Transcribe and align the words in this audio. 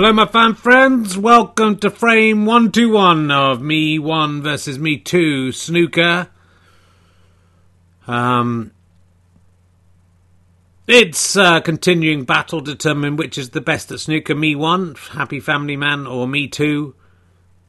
Hello, 0.00 0.12
my 0.12 0.26
fan 0.26 0.54
friends. 0.54 1.18
Welcome 1.18 1.76
to 1.78 1.90
frame 1.90 2.46
121 2.46 3.32
of 3.32 3.60
Me 3.60 3.98
1 3.98 4.42
versus 4.42 4.78
Me 4.78 4.96
2 4.96 5.50
snooker. 5.50 6.28
Um, 8.06 8.70
it's 10.86 11.34
a 11.34 11.60
continuing 11.60 12.22
battle 12.22 12.60
to 12.60 12.74
determine 12.74 13.16
which 13.16 13.36
is 13.36 13.50
the 13.50 13.60
best 13.60 13.90
at 13.90 13.98
snooker 13.98 14.36
Me 14.36 14.54
1, 14.54 14.94
Happy 15.14 15.40
Family 15.40 15.76
Man, 15.76 16.06
or 16.06 16.28
Me 16.28 16.46
2, 16.46 16.94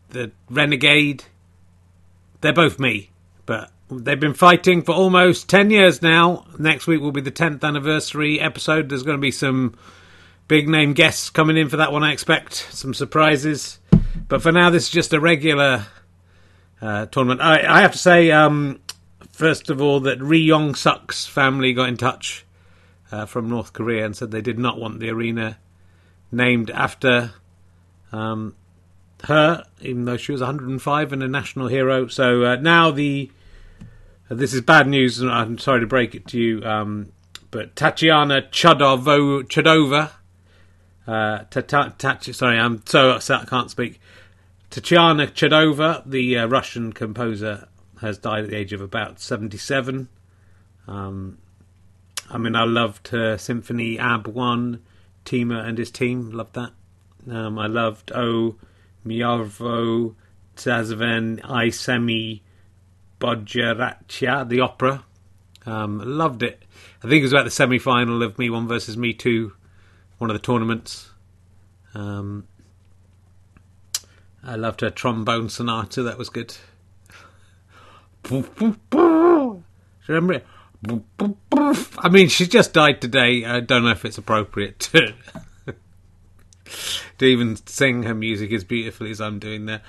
the 0.09 0.31
Renegade. 0.51 1.23
They're 2.41 2.53
both 2.53 2.77
me, 2.77 3.09
but 3.47 3.71
they've 3.89 4.19
been 4.19 4.35
fighting 4.35 4.83
for 4.83 4.93
almost 4.93 5.49
10 5.49 5.71
years 5.71 6.03
now. 6.03 6.45
Next 6.59 6.85
week 6.85 7.01
will 7.01 7.11
be 7.11 7.21
the 7.21 7.31
10th 7.31 7.63
anniversary 7.63 8.39
episode. 8.39 8.89
There's 8.89 9.01
going 9.01 9.17
to 9.17 9.19
be 9.19 9.31
some 9.31 9.75
big 10.49 10.67
name 10.67 10.93
guests 10.93 11.29
coming 11.29 11.55
in 11.55 11.69
for 11.69 11.77
that 11.77 11.93
one, 11.93 12.03
I 12.03 12.11
expect. 12.11 12.53
Some 12.71 12.93
surprises. 12.93 13.79
But 14.27 14.41
for 14.41 14.51
now, 14.51 14.69
this 14.69 14.85
is 14.85 14.89
just 14.89 15.13
a 15.13 15.19
regular 15.19 15.85
uh, 16.81 17.05
tournament. 17.05 17.39
I, 17.39 17.77
I, 17.77 17.81
have 17.81 17.93
to 17.93 17.97
say, 17.97 18.31
um, 18.31 18.81
first 19.31 19.69
of 19.69 19.79
all, 19.81 20.01
that 20.01 20.19
Ri 20.19 20.39
Yong 20.39 20.75
Suk's 20.75 21.25
family 21.25 21.71
got 21.71 21.87
in 21.87 21.97
touch 21.97 22.45
uh, 23.11 23.25
from 23.25 23.47
North 23.47 23.73
Korea 23.73 24.05
and 24.05 24.17
said 24.17 24.31
they 24.31 24.41
did 24.41 24.59
not 24.59 24.79
want 24.79 24.99
the 24.99 25.09
arena 25.09 25.59
named 26.31 26.71
after 26.71 27.31
um, 28.11 28.55
her, 29.25 29.63
even 29.81 30.05
though 30.05 30.17
she 30.17 30.31
was 30.31 30.41
105 30.41 31.13
and 31.13 31.23
a 31.23 31.27
national 31.27 31.67
hero. 31.67 32.07
So 32.07 32.43
uh, 32.43 32.55
now 32.55 32.91
the. 32.91 33.31
Uh, 34.31 34.35
this 34.35 34.53
is 34.53 34.61
bad 34.61 34.87
news, 34.87 35.19
and 35.19 35.29
I'm 35.29 35.59
sorry 35.59 35.79
to 35.81 35.87
break 35.87 36.15
it 36.15 36.27
to 36.27 36.39
you. 36.39 36.63
Um, 36.63 37.11
but 37.51 37.75
Tatiana 37.75 38.43
Chudovo, 38.43 39.43
Chudova 39.43 40.11
uh, 41.09 42.31
sorry, 42.33 42.59
I'm 42.59 42.83
so 42.85 43.11
upset 43.11 43.41
I 43.41 43.45
can't 43.45 43.71
speak. 43.71 43.99
Tatiana 44.69 45.25
Chudova, 45.25 46.03
the 46.05 46.37
uh, 46.37 46.45
Russian 46.45 46.93
composer, 46.93 47.67
has 48.01 48.19
died 48.19 48.43
at 48.43 48.49
the 48.51 48.55
age 48.55 48.73
of 48.73 48.81
about 48.81 49.19
77. 49.19 50.07
Um, 50.87 51.39
I 52.29 52.37
mean, 52.37 52.55
I 52.55 52.63
loved 52.63 53.07
her 53.07 53.37
Symphony 53.37 53.97
Ab 53.97 54.27
1, 54.27 54.83
Tima 55.25 55.65
and 55.65 55.79
his 55.79 55.89
team, 55.89 56.31
loved 56.31 56.53
that. 56.53 56.73
Um, 57.29 57.57
I 57.57 57.65
loved 57.65 58.11
Oh 58.13 58.55
Miarvo 59.05 60.13
Tazven 60.55 61.41
I 61.43 61.69
Semi 61.69 62.43
Bodjeratia, 63.19 64.47
the 64.47 64.59
opera. 64.59 65.03
Um, 65.65 65.99
loved 66.05 66.43
it. 66.43 66.63
I 67.03 67.07
think 67.09 67.19
it 67.19 67.23
was 67.23 67.33
about 67.33 67.45
the 67.45 67.51
semi 67.51 67.79
final 67.79 68.21
of 68.21 68.37
Me 68.37 68.49
1 68.49 68.67
versus 68.67 68.95
Me 68.95 69.13
2 69.13 69.53
one 70.19 70.29
of 70.29 70.35
the 70.35 70.39
tournaments. 70.39 71.09
Um, 71.95 72.47
I 74.43 74.55
loved 74.55 74.81
her 74.81 74.91
trombone 74.91 75.49
sonata. 75.49 76.03
That 76.03 76.17
was 76.17 76.29
good. 76.29 76.55
Remember 80.07 80.33
it? 80.33 80.45
I 81.97 82.09
mean, 82.09 82.29
she 82.29 82.47
just 82.47 82.73
died 82.73 83.01
today. 83.01 83.43
I 83.43 83.59
don't 83.59 83.83
know 83.83 83.89
if 83.89 84.05
it's 84.05 84.17
appropriate 84.17 84.79
to, 84.79 85.13
to 87.17 87.25
even 87.25 87.55
sing 87.65 88.03
her 88.03 88.13
music 88.13 88.51
as 88.51 88.63
beautifully 88.63 89.11
as 89.11 89.19
I'm 89.19 89.39
doing 89.39 89.65
there. 89.65 89.81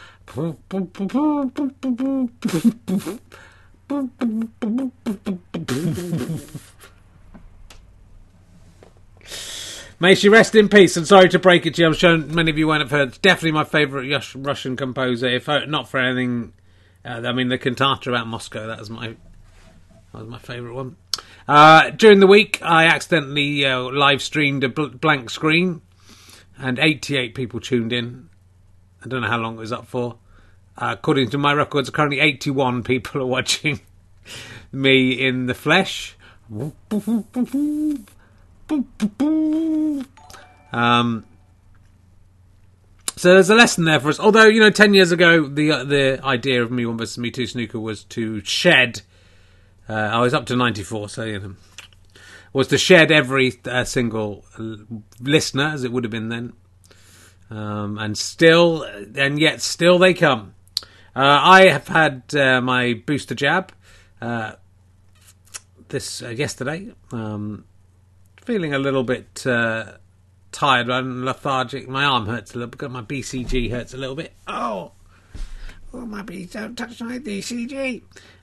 May 10.02 10.14
she 10.14 10.30
rest 10.30 10.54
in 10.54 10.70
peace. 10.70 10.96
And 10.96 11.06
sorry 11.06 11.28
to 11.28 11.38
break 11.38 11.66
it 11.66 11.74
to 11.74 11.82
you, 11.82 11.88
I'm 11.88 11.92
sure 11.92 12.16
many 12.16 12.50
of 12.50 12.56
you 12.56 12.66
won't 12.66 12.80
have 12.80 12.90
heard. 12.90 13.08
It's 13.08 13.18
definitely 13.18 13.52
my 13.52 13.64
favourite 13.64 14.34
Russian 14.34 14.74
composer. 14.74 15.28
If 15.28 15.46
not 15.46 15.88
for 15.88 16.00
anything, 16.00 16.54
uh, 17.04 17.22
I 17.24 17.32
mean 17.32 17.48
the 17.48 17.58
cantata 17.58 18.08
about 18.08 18.26
Moscow. 18.26 18.66
That 18.66 18.78
was 18.78 18.88
my 18.88 19.08
that 19.08 20.18
was 20.20 20.26
my 20.26 20.38
favourite 20.38 20.74
one. 20.74 20.96
Uh, 21.46 21.90
during 21.90 22.20
the 22.20 22.26
week, 22.26 22.60
I 22.62 22.86
accidentally 22.86 23.66
uh, 23.66 23.80
live 23.80 24.22
streamed 24.22 24.64
a 24.64 24.70
bl- 24.70 24.86
blank 24.86 25.28
screen, 25.28 25.82
and 26.58 26.78
88 26.78 27.34
people 27.34 27.60
tuned 27.60 27.92
in. 27.92 28.30
I 29.04 29.08
don't 29.08 29.20
know 29.20 29.28
how 29.28 29.38
long 29.38 29.56
it 29.56 29.60
was 29.60 29.72
up 29.72 29.86
for. 29.86 30.16
Uh, 30.78 30.94
according 30.98 31.28
to 31.30 31.38
my 31.38 31.52
records, 31.52 31.90
currently 31.90 32.20
81 32.20 32.84
people 32.84 33.20
are 33.20 33.26
watching 33.38 33.80
me 34.72 35.12
in 35.12 35.44
the 35.46 35.54
flesh. 35.54 36.16
Um, 40.72 41.24
so 43.16 43.34
there's 43.34 43.50
a 43.50 43.54
lesson 43.54 43.84
there 43.84 44.00
for 44.00 44.08
us. 44.08 44.20
Although 44.20 44.46
you 44.46 44.60
know, 44.60 44.70
ten 44.70 44.94
years 44.94 45.12
ago, 45.12 45.46
the 45.46 45.72
uh, 45.72 45.84
the 45.84 46.20
idea 46.24 46.62
of 46.62 46.70
Me 46.70 46.86
One 46.86 46.96
versus 46.96 47.18
Me 47.18 47.30
Two 47.30 47.46
snooker 47.46 47.80
was 47.80 48.04
to 48.04 48.42
shed. 48.44 49.02
Uh, 49.88 49.92
I 49.92 50.20
was 50.20 50.32
up 50.32 50.46
to 50.46 50.56
ninety 50.56 50.82
four, 50.82 51.08
so 51.08 51.24
you 51.24 51.38
know, 51.38 51.54
was 52.52 52.68
to 52.68 52.78
shed 52.78 53.10
every 53.10 53.52
uh, 53.64 53.84
single 53.84 54.44
listener 55.20 55.68
as 55.68 55.84
it 55.84 55.92
would 55.92 56.04
have 56.04 56.10
been 56.10 56.28
then, 56.28 56.52
um, 57.50 57.98
and 57.98 58.16
still, 58.16 58.84
and 59.16 59.38
yet 59.38 59.60
still 59.60 59.98
they 59.98 60.14
come. 60.14 60.54
Uh, 61.14 61.38
I 61.42 61.68
have 61.68 61.88
had 61.88 62.22
uh, 62.34 62.60
my 62.60 62.94
booster 62.94 63.34
jab 63.34 63.72
uh, 64.22 64.52
this 65.88 66.22
yesterday. 66.22 66.92
Um, 67.10 67.64
feeling 68.44 68.74
a 68.74 68.78
little 68.78 69.04
bit 69.04 69.46
uh, 69.46 69.92
tired 70.52 70.88
and 70.88 71.24
lethargic. 71.24 71.88
My 71.88 72.04
arm 72.04 72.26
hurts 72.26 72.54
a 72.54 72.58
little 72.58 72.70
bit. 72.70 72.90
My 72.90 73.02
BCG 73.02 73.70
hurts 73.70 73.94
a 73.94 73.96
little 73.96 74.16
bit. 74.16 74.32
Oh, 74.46 74.92
oh 75.92 76.06
my 76.06 76.22
B, 76.22 76.46
don't 76.46 76.76
touch 76.76 77.00
my 77.00 77.18
BCG. 77.18 78.02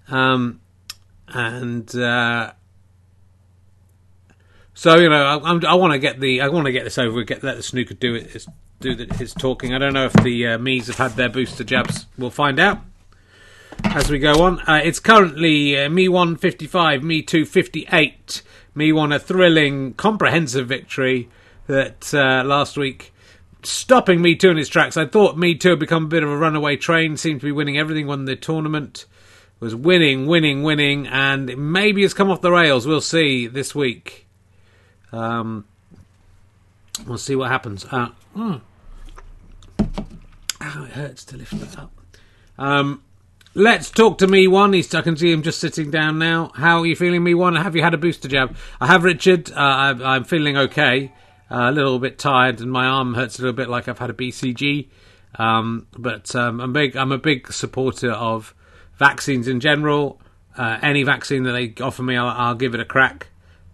Um, 0.10 0.62
and 1.28 1.94
uh, 1.96 2.54
so 4.74 4.98
you 4.98 5.10
know, 5.10 5.40
I, 5.44 5.72
I 5.72 5.74
want 5.76 5.94
to 5.94 6.00
get 6.00 6.20
the 6.20 6.42
I 6.42 6.50
want 6.50 6.66
to 6.66 6.72
get 6.72 6.84
this 6.84 6.98
over. 6.98 7.24
Get 7.24 7.44
let 7.44 7.58
the 7.58 7.64
snooker 7.64 7.94
do 7.94 8.16
it. 8.16 8.46
Do 8.80 8.96
his 9.16 9.34
talking. 9.34 9.74
I 9.74 9.80
don't 9.80 9.94
know 9.94 10.06
if 10.06 10.14
the 10.14 10.50
uh, 10.50 10.58
Me's 10.60 10.86
have 10.86 10.98
had 10.98 11.12
their 11.14 11.30
booster 11.30 11.64
jabs. 11.64 12.06
We'll 12.16 12.30
find 12.30 12.60
out 12.60 12.80
as 13.86 14.10
we 14.10 14.20
go 14.20 14.44
on. 14.44 14.60
Uh, 14.62 14.82
it's 14.84 15.00
currently 15.00 15.78
uh, 15.78 15.90
Me 15.90 16.08
155, 16.08 17.04
Me 17.04 17.24
258 17.24 18.44
me 18.78 18.92
won 18.92 19.12
a 19.12 19.18
thrilling, 19.18 19.96
comprehensive 19.96 20.68
victory 20.68 21.28
that 21.66 22.14
uh, 22.14 22.44
last 22.46 22.78
week, 22.78 23.12
stopping 23.64 24.22
Me 24.22 24.36
Too 24.36 24.52
in 24.52 24.58
its 24.60 24.70
tracks. 24.70 24.96
I 24.96 25.08
thought 25.08 25.36
Me 25.36 25.56
Too 25.56 25.72
had 25.72 25.80
become 25.80 26.06
a 26.06 26.08
bit 26.08 26.24
of 26.24 26.30
a 26.30 26.38
runaway 26.38 26.78
train, 26.78 27.18
seemed 27.18 27.42
to 27.42 27.46
be 27.46 27.52
winning 27.52 27.78
everything, 27.78 28.06
won 28.06 28.26
the 28.26 28.36
tournament, 28.36 29.06
was 29.60 29.74
winning, 29.76 30.28
winning, 30.28 30.62
winning, 30.62 31.08
and 31.08 31.58
maybe 31.58 32.04
has 32.04 32.14
come 32.14 32.30
off 32.30 32.42
the 32.42 32.52
rails. 32.52 32.86
We'll 32.86 33.02
see 33.02 33.48
this 33.48 33.74
week. 33.74 34.28
Um, 35.12 35.66
we'll 37.08 37.18
see 37.18 37.36
what 37.36 37.50
happens. 37.50 37.84
Uh, 37.86 38.10
mm. 38.36 38.62
It 39.80 40.92
hurts 40.92 41.26
to 41.26 41.38
lift 41.38 41.60
that 41.60 41.80
up. 41.80 41.92
Um, 42.60 43.02
Let's 43.58 43.90
talk 43.90 44.20
to 44.20 44.28
me 44.28 44.46
one. 44.46 44.74
He's, 44.74 44.94
I 44.94 45.02
can 45.02 45.18
see 45.18 45.32
him 45.32 45.42
just 45.42 45.60
sitting 45.60 45.90
down 45.90 46.20
now. 46.20 46.52
How 46.54 46.82
are 46.82 46.86
you 46.86 46.96
feeling, 46.96 47.24
me 47.24 47.34
one? 47.34 47.56
Have 47.56 47.76
you 47.76 47.82
had 47.82 47.96
a 47.96 47.98
booster 47.98 48.28
jab? 48.28 48.56
I 48.80 48.86
have, 48.86 49.04
Richard. 49.04 49.50
Uh, 49.52 49.56
I, 49.56 50.16
am 50.16 50.26
feeling 50.26 50.56
okay. 50.56 51.12
Uh, 51.50 51.62
a 51.62 51.72
little 51.72 51.98
bit 51.98 52.20
tired, 52.20 52.62
and 52.62 52.72
my 52.72 52.86
arm 52.86 53.16
hurts 53.16 53.40
a 53.40 53.42
little 53.42 53.56
bit, 53.56 53.68
like 53.68 53.88
I've 53.88 53.98
had 53.98 54.12
a 54.12 54.14
BCG. 54.14 54.90
Um, 55.40 55.88
but 55.98 56.36
um, 56.36 56.62
I'm 56.62 56.72
big. 56.72 56.96
I'm 56.96 57.12
a 57.12 57.18
big 57.18 57.52
supporter 57.52 58.12
of 58.12 58.54
vaccines 59.00 59.48
in 59.48 59.60
general. 59.60 60.22
Uh, 60.56 60.78
any 60.84 61.02
vaccine 61.02 61.42
that 61.42 61.54
they 61.54 61.74
offer 61.84 62.04
me, 62.04 62.16
I'll, 62.16 62.28
I'll 62.28 62.54
give 62.54 62.76
it 62.76 62.80
a 62.80 62.86
crack. 62.86 63.30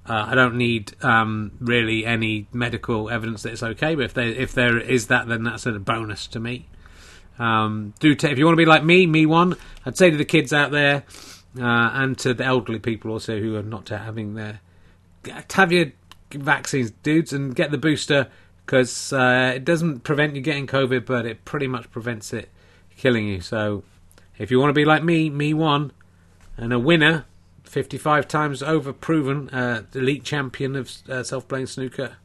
Uh, 0.08 0.28
I 0.30 0.34
don't 0.34 0.56
need 0.56 0.96
um, 1.04 1.58
really 1.60 2.06
any 2.06 2.48
medical 2.54 3.10
evidence 3.10 3.44
that 3.44 3.52
it's 3.52 3.64
okay, 3.64 3.96
but 3.96 4.06
if 4.06 4.14
there 4.14 4.30
if 4.30 4.54
there 4.54 4.78
is 4.78 5.08
that, 5.08 5.28
then 5.28 5.44
that's 5.44 5.66
a 5.66 5.74
bonus 5.74 6.26
to 6.28 6.40
me. 6.40 6.70
Um, 7.40 7.94
do 8.00 8.16
t- 8.16 8.28
if 8.28 8.38
you 8.38 8.46
want 8.46 8.54
to 8.54 8.62
be 8.62 8.66
like 8.66 8.84
me, 8.84 9.08
me 9.08 9.26
one. 9.26 9.56
I'd 9.86 9.98
say 9.98 10.12
to 10.12 10.18
the 10.18 10.26
kids 10.26 10.54
out 10.54 10.72
there 10.72 11.04
uh, 11.60 11.90
and 11.94 12.18
to 12.20 12.34
the 12.34 12.44
elderly 12.44 12.80
people 12.80 13.12
also 13.12 13.40
who 13.40 13.56
are 13.56 13.64
not 13.64 13.90
having 13.90 14.36
their 14.36 14.62
have 15.54 15.72
your 15.72 15.92
vaccines, 16.32 16.92
dudes, 17.04 17.32
and 17.34 17.56
get 17.56 17.72
the 17.72 17.78
booster 17.78 18.28
because 18.66 19.14
uh, 19.14 19.54
it 19.56 19.66
doesn't 19.66 20.02
prevent 20.02 20.36
you 20.36 20.42
getting 20.42 20.68
COVID, 20.68 21.06
but 21.06 21.26
it 21.26 21.46
pretty 21.46 21.68
much 21.68 21.90
prevents 21.92 22.34
it 22.34 22.50
killing 22.98 23.28
you. 23.28 23.42
So 23.42 23.84
if 24.38 24.52
you 24.52 24.60
want 24.60 24.70
to 24.70 24.74
be 24.74 24.86
like 24.86 25.04
me, 25.04 25.30
me 25.30 25.54
one, 25.54 25.92
and 26.58 26.74
a 26.74 26.80
winner, 26.80 27.26
55 27.64 28.28
times 28.28 28.62
over 28.62 28.94
proven 28.94 29.50
uh, 29.50 29.84
elite 29.94 30.24
champion 30.24 30.76
of 30.76 30.92
uh, 31.10 31.24
self 31.24 31.48
playing 31.48 31.68
snooker, 31.68 32.18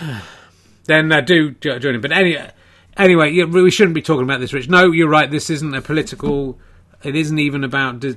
then 0.84 1.12
uh, 1.12 1.20
do 1.20 1.50
join 1.52 1.94
him. 1.94 2.00
But 2.00 2.12
any 2.12 2.38
Anyway, 2.96 3.30
yeah, 3.30 3.44
we 3.44 3.70
shouldn't 3.70 3.94
be 3.94 4.02
talking 4.02 4.24
about 4.24 4.40
this, 4.40 4.52
Rich. 4.52 4.68
No, 4.68 4.90
you're 4.90 5.08
right. 5.08 5.30
This 5.30 5.50
isn't 5.50 5.74
a 5.74 5.82
political. 5.82 6.58
It 7.02 7.14
isn't 7.14 7.38
even 7.38 7.62
about 7.62 8.00
di- 8.00 8.16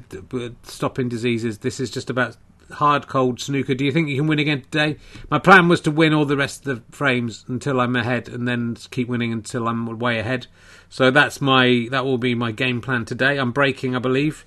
stopping 0.64 1.10
diseases. 1.10 1.60
This 1.60 1.80
is 1.80 1.90
just 1.90 2.10
about 2.10 2.38
hard 2.72 3.08
cold 3.08 3.42
snooker. 3.42 3.74
Do 3.74 3.84
you 3.84 3.92
think 3.92 4.08
you 4.08 4.18
can 4.18 4.28
win 4.28 4.40
again 4.40 4.62
today? 4.62 4.98
My 5.30 5.40
plan 5.40 5.68
was 5.68 5.82
to 5.82 5.92
win 5.92 6.14
all 6.14 6.26
the 6.26 6.38
rest 6.38 6.66
of 6.66 6.78
the 6.78 6.96
frames 6.96 7.44
until 7.48 7.82
I'm 7.82 7.96
ahead, 7.96 8.30
and 8.30 8.48
then 8.48 8.78
keep 8.90 9.10
winning 9.10 9.34
until 9.34 9.68
I'm 9.68 10.00
way 10.00 10.20
ahead. 10.20 10.48
So 10.90 11.12
that's 11.12 11.42
my 11.42 11.88
that 11.92 12.06
will 12.06 12.18
be 12.18 12.34
my 12.34 12.52
game 12.52 12.80
plan 12.80 13.04
today. 13.06 13.38
I'm 13.38 13.52
breaking, 13.52 13.96
I 13.96 14.00
believe, 14.00 14.46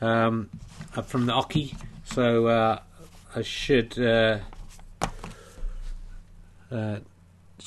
um, 0.00 0.50
from 1.06 1.26
the 1.26 1.34
Oki, 1.34 1.74
so 2.04 2.46
uh, 2.48 2.80
I 3.36 3.42
should. 3.42 3.98
Uh, 3.98 4.38
uh, 6.72 6.98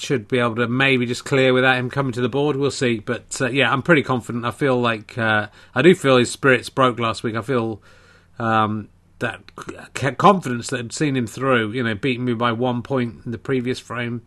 should 0.03 0.27
be 0.27 0.39
able 0.39 0.55
to 0.55 0.67
maybe 0.67 1.05
just 1.05 1.25
clear 1.25 1.53
without 1.53 1.77
him 1.77 1.89
coming 1.89 2.11
to 2.13 2.21
the 2.21 2.29
board. 2.29 2.55
We'll 2.55 2.71
see. 2.71 2.99
But 2.99 3.41
uh, 3.41 3.49
yeah, 3.49 3.71
I'm 3.71 3.81
pretty 3.81 4.03
confident. 4.03 4.45
I 4.45 4.51
feel 4.51 4.79
like 4.79 5.17
uh, 5.17 5.47
I 5.73 5.81
do 5.81 5.95
feel 5.95 6.17
his 6.17 6.31
spirits 6.31 6.69
broke 6.69 6.99
last 6.99 7.23
week. 7.23 7.35
I 7.35 7.41
feel 7.41 7.81
um, 8.39 8.89
that 9.19 9.41
confidence 10.17 10.69
that 10.69 10.77
had 10.77 10.93
seen 10.93 11.15
him 11.15 11.27
through. 11.27 11.71
You 11.71 11.83
know, 11.83 11.95
beating 11.95 12.25
me 12.25 12.33
by 12.33 12.51
one 12.51 12.81
point 12.81 13.25
in 13.25 13.31
the 13.31 13.37
previous 13.37 13.79
frame. 13.79 14.21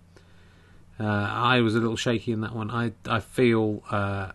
Uh, 0.98 1.04
I 1.04 1.60
was 1.60 1.74
a 1.74 1.78
little 1.78 1.96
shaky 1.96 2.32
in 2.32 2.40
that 2.40 2.54
one. 2.54 2.70
I 2.70 2.92
I 3.06 3.20
feel 3.20 3.82
uh, 3.90 4.32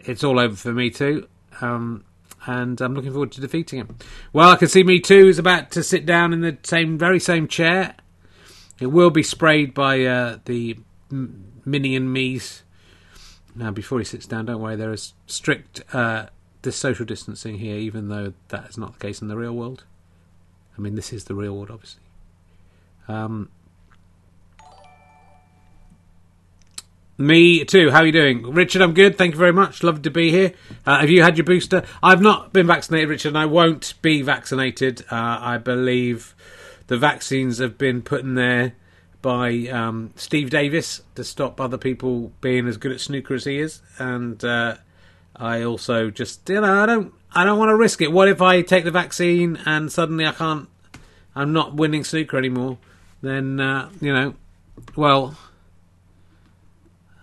it's 0.00 0.22
all 0.22 0.38
over 0.38 0.54
for 0.54 0.72
me 0.72 0.90
too. 0.90 1.26
Um, 1.60 2.04
and 2.46 2.80
I'm 2.80 2.94
looking 2.94 3.10
forward 3.10 3.32
to 3.32 3.40
defeating 3.40 3.80
him. 3.80 3.96
Well, 4.32 4.50
I 4.50 4.56
can 4.56 4.68
see 4.68 4.82
me 4.82 5.00
too 5.00 5.28
is 5.28 5.38
about 5.38 5.70
to 5.72 5.82
sit 5.82 6.06
down 6.06 6.32
in 6.32 6.40
the 6.40 6.56
same, 6.62 6.96
very 6.96 7.18
same 7.20 7.48
chair 7.48 7.94
it 8.80 8.86
will 8.86 9.10
be 9.10 9.22
sprayed 9.22 9.74
by 9.74 10.04
uh, 10.04 10.38
the 10.44 10.78
minion 11.10 12.12
me's. 12.12 12.62
Now, 13.54 13.70
before 13.70 13.98
he 13.98 14.04
sits 14.04 14.26
down, 14.26 14.46
don't 14.46 14.60
worry, 14.60 14.76
there 14.76 14.92
is 14.92 15.14
strict 15.26 15.82
uh, 15.92 16.26
this 16.62 16.76
social 16.76 17.04
distancing 17.04 17.58
here, 17.58 17.76
even 17.76 18.08
though 18.08 18.34
that 18.48 18.68
is 18.68 18.78
not 18.78 18.92
the 18.94 18.98
case 19.00 19.20
in 19.20 19.28
the 19.28 19.36
real 19.36 19.54
world. 19.54 19.84
I 20.76 20.80
mean, 20.80 20.94
this 20.94 21.12
is 21.12 21.24
the 21.24 21.34
real 21.34 21.54
world, 21.56 21.70
obviously. 21.70 22.02
Um, 23.08 23.50
Me 27.20 27.64
too. 27.64 27.90
How 27.90 28.02
are 28.02 28.06
you 28.06 28.12
doing, 28.12 28.42
Richard? 28.52 28.80
I'm 28.80 28.94
good. 28.94 29.18
Thank 29.18 29.32
you 29.32 29.38
very 29.38 29.52
much. 29.52 29.82
Lovely 29.82 30.02
to 30.02 30.10
be 30.10 30.30
here. 30.30 30.52
Uh, 30.86 31.00
have 31.00 31.10
you 31.10 31.20
had 31.20 31.36
your 31.36 31.44
booster? 31.44 31.82
I've 32.00 32.20
not 32.22 32.52
been 32.52 32.68
vaccinated, 32.68 33.08
Richard, 33.08 33.30
and 33.30 33.38
I 33.38 33.44
won't 33.44 33.94
be 34.02 34.22
vaccinated. 34.22 35.00
Uh, 35.10 35.38
I 35.40 35.58
believe 35.58 36.36
the 36.88 36.98
vaccines 36.98 37.58
have 37.58 37.78
been 37.78 38.02
put 38.02 38.22
in 38.22 38.34
there 38.34 38.74
by 39.22 39.68
um, 39.68 40.12
Steve 40.16 40.50
Davis 40.50 41.02
to 41.14 41.24
stop 41.24 41.60
other 41.60 41.78
people 41.78 42.32
being 42.40 42.66
as 42.66 42.76
good 42.76 42.92
at 42.92 43.00
snooker 43.00 43.34
as 43.34 43.44
he 43.44 43.58
is, 43.58 43.80
and 43.98 44.42
uh, 44.44 44.76
I 45.36 45.62
also 45.62 46.10
just 46.10 46.48
you 46.48 46.60
know 46.60 46.82
I 46.82 46.86
don't 46.86 47.12
I 47.32 47.44
don't 47.44 47.58
want 47.58 47.70
to 47.70 47.76
risk 47.76 48.00
it. 48.00 48.10
What 48.12 48.28
if 48.28 48.42
I 48.42 48.62
take 48.62 48.84
the 48.84 48.90
vaccine 48.90 49.58
and 49.64 49.92
suddenly 49.92 50.26
I 50.26 50.32
can't 50.32 50.68
I'm 51.34 51.52
not 51.52 51.74
winning 51.74 52.04
snooker 52.04 52.36
anymore? 52.36 52.78
Then 53.22 53.60
uh, 53.60 53.90
you 54.00 54.12
know, 54.12 54.34
well, 54.96 55.36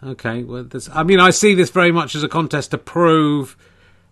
okay. 0.03 0.43
Well, 0.43 0.67
I 0.93 1.03
mean, 1.03 1.19
I 1.19 1.31
see 1.31 1.55
this 1.55 1.69
very 1.69 1.91
much 1.91 2.15
as 2.15 2.23
a 2.23 2.29
contest 2.29 2.71
to 2.71 2.77
prove 2.77 3.57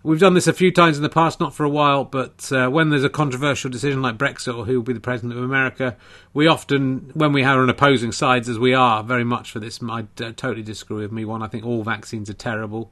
We've 0.06 0.20
done 0.20 0.34
this 0.34 0.48
a 0.48 0.54
few 0.54 0.70
times 0.70 0.98
in 0.98 1.04
the 1.04 1.08
past, 1.08 1.40
not 1.40 1.56
for 1.56 1.64
a 1.64 1.70
while, 1.70 2.04
but 2.04 2.52
uh, 2.52 2.68
when 2.68 2.90
there's 2.90 3.06
a 3.06 3.10
controversial 3.10 3.72
decision 3.72 4.02
like 4.02 4.18
Brexit 4.18 4.54
or 4.54 4.66
who 4.66 4.76
will 4.76 4.84
be 4.84 4.92
the 4.92 5.00
president 5.00 5.32
of 5.32 5.42
America, 5.42 5.96
we 6.34 6.46
often, 6.46 7.10
when 7.14 7.32
we 7.32 7.42
are 7.42 7.62
on 7.62 7.70
opposing 7.70 8.12
sides, 8.12 8.50
as 8.50 8.60
we 8.60 8.74
are 8.74 9.02
very 9.02 9.24
much 9.24 9.50
for 9.50 9.62
this, 9.62 9.82
I 9.82 10.02
uh, 10.02 10.34
totally 10.36 10.62
disagree 10.62 11.04
with 11.04 11.14
me. 11.14 11.24
One, 11.24 11.42
I 11.42 11.48
think 11.48 11.66
all 11.66 11.84
vaccines 11.84 12.30
are 12.30 12.34
terrible. 12.34 12.92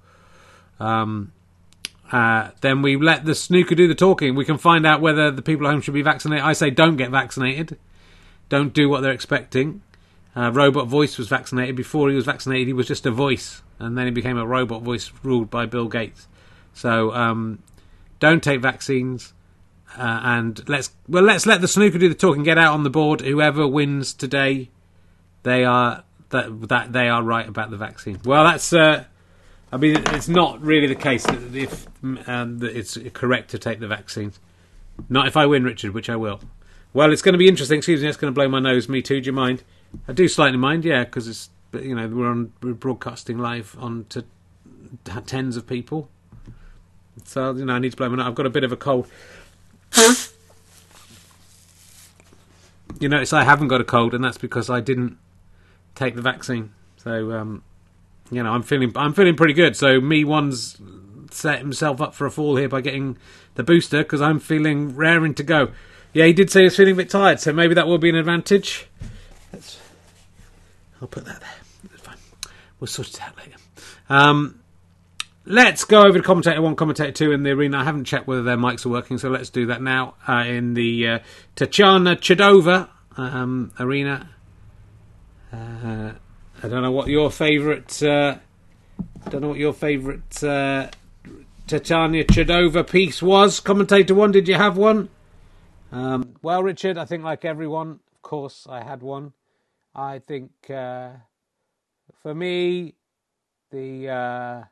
Um, 0.80 1.34
uh, 2.14 2.52
then 2.62 2.82
we 2.82 2.96
let 2.96 3.26
the 3.26 3.36
snooker 3.36 3.76
do 3.76 3.90
the 3.90 3.96
talking. 3.96 4.34
We 4.34 4.46
can 4.46 4.58
find 4.58 4.86
out 4.86 5.02
whether 5.02 5.32
the 5.32 5.42
people 5.42 5.68
at 5.68 5.72
home 5.72 5.82
should 5.82 5.94
be 5.94 6.02
vaccinated. 6.02 6.46
I 6.46 6.54
say 6.54 6.70
don't 6.70 6.96
get 6.96 7.12
vaccinated. 7.12 7.78
Don't 8.48 8.74
do 8.74 8.88
what 8.88 9.02
they're 9.02 9.12
expecting. 9.12 9.82
Uh, 10.34 10.50
robot 10.54 10.88
voice 10.88 11.18
was 11.18 11.28
vaccinated. 11.28 11.76
Before 11.76 12.10
he 12.10 12.16
was 12.16 12.24
vaccinated, 12.24 12.68
he 12.68 12.74
was 12.74 12.88
just 12.88 13.06
a 13.06 13.12
voice, 13.12 13.64
and 13.80 13.98
then 13.98 14.06
he 14.06 14.12
became 14.12 14.38
a 14.38 14.48
robot 14.48 14.82
voice 14.82 15.12
ruled 15.24 15.50
by 15.50 15.66
Bill 15.66 15.90
Gates. 15.90 16.30
So 16.74 17.14
um, 17.14 17.62
don't 18.20 18.44
take 18.44 18.62
vaccines. 18.62 19.34
Uh, 19.98 20.22
and 20.24 20.70
let's 20.70 20.92
well 21.10 21.24
let's 21.24 21.46
let 21.46 21.60
the 21.60 21.68
snooker 21.68 21.98
do 21.98 22.08
the 22.08 22.16
talking. 22.16 22.44
Get 22.44 22.58
out 22.58 22.74
on 22.74 22.84
the 22.84 22.90
board. 22.90 23.22
Whoever 23.22 23.68
wins 23.68 24.14
today, 24.14 24.70
they 25.44 25.66
are 25.66 26.04
that 26.30 26.70
that 26.70 26.94
they 26.94 27.10
are 27.10 27.22
right 27.22 27.48
about 27.48 27.72
the 27.72 27.78
vaccine. 27.78 28.20
Well, 28.26 28.44
that's. 28.46 28.72
Uh, 28.72 29.06
I 29.74 29.78
mean, 29.78 30.04
it's 30.08 30.28
not 30.28 30.62
really 30.62 30.88
the 30.88 30.96
case 30.96 31.26
that 31.26 31.56
if 31.56 31.88
um, 32.28 32.60
that 32.60 32.76
it's 32.76 32.98
correct 33.14 33.52
to 33.52 33.60
take 33.60 33.80
the 33.80 33.88
vaccine. 33.88 34.34
Not 35.10 35.28
if 35.28 35.38
I 35.38 35.46
win, 35.46 35.64
Richard, 35.64 35.94
which 35.94 36.10
I 36.10 36.16
will. 36.16 36.42
Well, 36.94 37.12
it's 37.14 37.22
going 37.22 37.34
to 37.34 37.40
be 37.40 37.48
interesting. 37.48 37.78
Excuse 37.78 38.02
me, 38.02 38.08
it's 38.08 38.18
going 38.18 38.34
to 38.34 38.36
blow 38.36 38.50
my 38.50 38.60
nose. 38.60 38.90
Me 38.90 39.02
too. 39.02 39.22
Do 39.22 39.28
you 39.28 39.34
mind? 39.34 39.64
I 40.08 40.14
do 40.14 40.28
slightly 40.28 40.58
mind, 40.58 40.86
yeah, 40.86 41.04
because 41.04 41.28
it's 41.28 41.50
you 41.74 41.96
know 41.96 42.08
we're 42.08 42.30
on 42.30 42.54
we're 42.62 42.74
broadcasting 42.74 43.38
live 43.38 43.76
on 43.80 44.06
to 44.10 44.26
tens 45.26 45.58
of 45.58 45.68
people. 45.68 46.10
So 47.26 47.54
you 47.54 47.66
know, 47.66 47.74
I 47.74 47.80
need 47.80 47.92
to 47.92 47.98
blow 47.98 48.10
my 48.10 48.18
nose. 48.18 48.28
I've 48.28 48.36
got 48.36 48.46
a 48.46 48.50
bit 48.50 48.64
of 48.64 48.72
a 48.72 48.78
cold. 48.78 49.08
you 53.00 53.10
notice 53.10 53.34
I 53.34 53.44
haven't 53.44 53.68
got 53.68 53.82
a 53.82 53.86
cold, 53.86 54.14
and 54.14 54.24
that's 54.24 54.38
because 54.38 54.70
I 54.70 54.80
didn't 54.80 55.18
take 55.96 56.16
the 56.16 56.22
vaccine. 56.22 56.74
So 56.98 57.32
um, 57.32 57.64
you 58.30 58.42
know, 58.44 58.52
I'm 58.52 58.64
feeling 58.64 58.92
I'm 58.96 59.14
feeling 59.14 59.36
pretty 59.36 59.54
good. 59.54 59.76
So 59.76 60.00
me 60.00 60.24
one's 60.24 60.78
set 61.32 61.60
himself 61.60 62.02
up 62.02 62.14
for 62.14 62.26
a 62.26 62.32
fall 62.32 62.58
here 62.58 62.70
by 62.70 62.82
getting 62.82 63.18
the 63.56 63.64
booster 63.64 64.04
because 64.04 64.22
I'm 64.22 64.40
feeling 64.40 64.96
raring 64.96 65.34
to 65.36 65.44
go. 65.44 65.72
Yeah, 66.14 66.26
he 66.26 66.34
did 66.34 66.52
say 66.52 66.62
he 66.62 66.64
was 66.66 66.76
feeling 66.76 66.94
a 66.94 66.98
bit 66.98 67.10
tired, 67.10 67.40
so 67.40 67.54
maybe 67.54 67.74
that 67.74 67.88
will 67.88 67.98
be 67.98 68.10
an 68.10 68.16
advantage. 68.16 68.88
Let's, 69.54 69.80
I'll 71.02 71.08
put 71.08 71.26
that 71.26 71.40
there. 71.40 71.98
Fine. 71.98 72.18
We'll 72.80 72.88
sort 72.88 73.10
it 73.10 73.22
out 73.22 73.38
later. 73.38 73.58
Um, 74.10 74.61
Let's 75.46 75.86
go 75.86 76.04
over 76.04 76.20
to 76.20 76.24
commentator 76.24 76.62
one, 76.62 76.76
commentator 76.76 77.12
two 77.12 77.32
in 77.32 77.44
the 77.44 77.52
arena. 77.52 77.80
I 77.80 77.84
haven't 77.84 78.06
checked 78.06 78.28
whether 78.28 78.44
their 78.44 78.58
mics 78.58 78.86
are 78.86 78.90
working, 78.90 79.18
so 79.18 79.30
let's 79.30 79.50
do 79.50 79.66
that 79.68 79.82
now. 79.82 80.16
Uh, 80.28 80.44
in 80.46 80.76
the 80.76 81.08
uh, 81.08 81.20
Tatiana 81.56 82.16
Chudova 82.16 82.90
um, 83.18 83.72
arena. 83.80 84.30
Uh, 85.52 86.12
I 86.64 86.68
don't 86.68 86.84
know 86.84 86.92
what 86.92 87.08
your 87.08 87.32
favourite. 87.32 88.02
Uh, 88.04 88.38
don't 89.30 89.42
know 89.42 89.50
what 89.50 89.58
your 89.58 89.74
favourite 89.74 90.44
uh, 90.44 90.90
Chudova 91.68 92.90
piece 92.90 93.22
was. 93.22 93.60
Commentator 93.60 94.14
one, 94.14 94.32
did 94.32 94.48
you 94.48 94.56
have 94.56 94.78
one? 94.78 95.10
Um, 95.92 96.36
well, 96.42 96.64
Richard, 96.64 96.98
I 96.98 97.06
think 97.06 97.24
like 97.24 97.46
everyone, 97.46 98.00
of 98.14 98.22
course, 98.22 98.68
I 98.70 98.84
had 98.84 99.02
one. 99.02 99.34
I 99.96 100.20
think 100.20 100.52
uh, 100.70 101.10
for 102.22 102.34
me, 102.34 102.96
the 103.72 104.10
uh, 104.10 104.64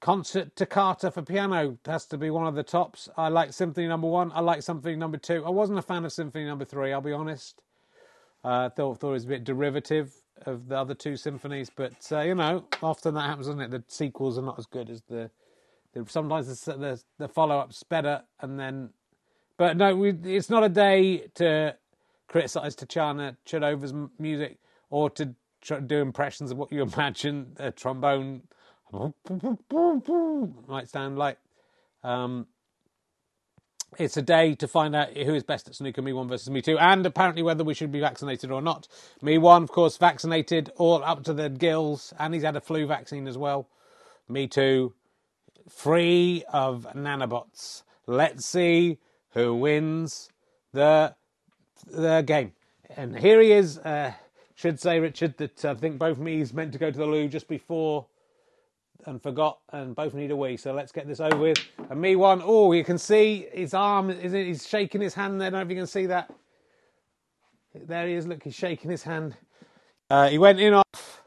Concert 0.00 0.56
Toccata 0.56 1.10
for 1.10 1.22
piano 1.22 1.78
has 1.84 2.06
to 2.06 2.16
be 2.16 2.30
one 2.30 2.46
of 2.46 2.54
the 2.54 2.62
tops. 2.62 3.08
I 3.18 3.28
like 3.28 3.52
Symphony 3.52 3.86
Number 3.86 4.06
One. 4.06 4.32
I 4.34 4.40
like 4.40 4.62
Symphony 4.62 4.96
Number 4.96 5.18
Two. 5.18 5.44
I 5.44 5.50
wasn't 5.50 5.78
a 5.78 5.82
fan 5.82 6.06
of 6.06 6.12
Symphony 6.12 6.46
Number 6.46 6.64
Three. 6.64 6.92
I'll 6.92 7.02
be 7.02 7.12
honest. 7.12 7.60
Uh, 8.42 8.70
thought 8.70 8.98
thought 8.98 9.10
it 9.10 9.12
was 9.12 9.24
a 9.24 9.28
bit 9.28 9.44
derivative 9.44 10.14
of 10.46 10.68
the 10.68 10.78
other 10.78 10.94
two 10.94 11.16
symphonies, 11.16 11.70
but 11.74 11.92
uh, 12.10 12.20
you 12.20 12.34
know, 12.34 12.64
often 12.82 13.12
that 13.14 13.28
happens, 13.28 13.46
doesn't 13.46 13.60
it? 13.60 13.70
The 13.70 13.84
sequels 13.88 14.38
are 14.38 14.42
not 14.42 14.58
as 14.58 14.64
good 14.64 14.88
as 14.88 15.02
the. 15.02 15.30
the 15.92 16.06
sometimes 16.08 16.64
the 16.64 16.72
the, 16.76 17.02
the 17.18 17.28
follow 17.28 17.58
up's 17.58 17.82
better, 17.82 18.22
and 18.40 18.58
then. 18.58 18.90
But 19.58 19.76
no, 19.76 19.94
we, 19.94 20.14
it's 20.24 20.48
not 20.48 20.64
a 20.64 20.70
day 20.70 21.28
to 21.34 21.76
criticize 22.26 22.74
Tatiana 22.74 23.36
Chudova's 23.44 23.92
music 24.18 24.56
or 24.88 25.10
to 25.10 25.34
do 25.86 26.00
impressions 26.00 26.50
of 26.50 26.56
what 26.56 26.72
you 26.72 26.82
imagine 26.94 27.54
a 27.58 27.70
trombone 27.70 28.42
might 28.92 30.88
sound 30.88 31.18
like. 31.18 31.38
Um, 32.02 32.46
it's 33.98 34.16
a 34.16 34.22
day 34.22 34.54
to 34.54 34.68
find 34.68 34.94
out 34.94 35.16
who 35.16 35.34
is 35.34 35.42
best 35.42 35.68
at 35.68 35.74
snooker, 35.74 36.00
me 36.00 36.12
one 36.12 36.28
versus 36.28 36.48
me 36.48 36.62
two, 36.62 36.78
and 36.78 37.04
apparently 37.04 37.42
whether 37.42 37.64
we 37.64 37.74
should 37.74 37.90
be 37.90 38.00
vaccinated 38.00 38.50
or 38.50 38.62
not. 38.62 38.86
Me 39.20 39.36
one, 39.36 39.64
of 39.64 39.70
course, 39.72 39.96
vaccinated 39.96 40.70
all 40.76 41.02
up 41.02 41.24
to 41.24 41.32
the 41.32 41.48
gills, 41.48 42.14
and 42.18 42.32
he's 42.32 42.44
had 42.44 42.56
a 42.56 42.60
flu 42.60 42.86
vaccine 42.86 43.26
as 43.26 43.36
well. 43.36 43.68
Me 44.28 44.46
two, 44.46 44.94
free 45.68 46.44
of 46.52 46.86
nanobots. 46.94 47.82
Let's 48.06 48.46
see 48.46 48.98
who 49.30 49.54
wins 49.54 50.30
the 50.72 51.14
the 51.86 52.22
game. 52.22 52.52
And 52.96 53.18
here 53.18 53.40
he 53.40 53.52
is. 53.52 53.78
Uh, 53.78 54.12
should 54.54 54.78
say, 54.78 55.00
Richard, 55.00 55.38
that 55.38 55.64
I 55.64 55.74
think 55.74 55.98
both 55.98 56.18
me's 56.18 56.52
meant 56.52 56.72
to 56.74 56.78
go 56.78 56.90
to 56.90 56.98
the 56.98 57.06
loo 57.06 57.28
just 57.28 57.48
before 57.48 58.06
and 59.06 59.22
forgot, 59.22 59.58
and 59.72 59.94
both 59.94 60.14
need 60.14 60.30
a 60.30 60.36
wee. 60.36 60.56
So 60.56 60.72
let's 60.72 60.92
get 60.92 61.06
this 61.06 61.20
over 61.20 61.36
with. 61.36 61.58
And 61.90 62.00
me 62.00 62.16
one, 62.16 62.42
oh, 62.44 62.72
you 62.72 62.84
can 62.84 62.98
see 62.98 63.46
his 63.52 63.74
arm, 63.74 64.10
is? 64.10 64.32
He's 64.32 64.66
shaking 64.66 65.00
his 65.00 65.14
hand 65.14 65.40
there. 65.40 65.48
I 65.48 65.50
don't 65.50 65.60
know 65.60 65.64
if 65.64 65.70
you 65.70 65.76
can 65.76 65.86
see 65.86 66.06
that. 66.06 66.32
There 67.74 68.06
he 68.06 68.14
is. 68.14 68.26
Look, 68.26 68.42
he's 68.42 68.54
shaking 68.54 68.90
his 68.90 69.02
hand. 69.02 69.36
Uh, 70.08 70.28
he 70.28 70.38
went 70.38 70.58
in 70.58 70.74
off, 70.74 71.22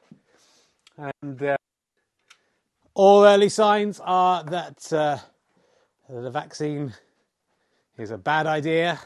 and 0.98 1.42
uh, 1.42 1.56
all 2.94 3.24
early 3.24 3.50
signs 3.50 4.02
are 4.04 4.44
that 4.44 4.92
uh, 4.92 5.18
the 6.10 6.30
vaccine 6.30 6.94
is 7.98 8.12
a 8.12 8.18
bad 8.18 8.46
idea. 8.46 9.00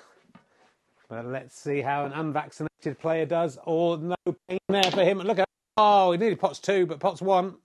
But 1.09 1.25
let's 1.27 1.57
see 1.57 1.81
how 1.81 2.05
an 2.05 2.12
unvaccinated 2.13 3.00
player 3.00 3.25
does. 3.25 3.57
Or 3.65 3.97
no 3.97 4.15
pain 4.50 4.59
there 4.67 4.83
for 4.91 5.03
him. 5.03 5.19
Look 5.19 5.39
at 5.39 5.47
oh, 5.77 6.12
he 6.12 6.17
nearly 6.17 6.36
pots 6.36 6.59
two, 6.59 6.86
but 6.86 7.00
pots 7.00 7.21
one. 7.21 7.55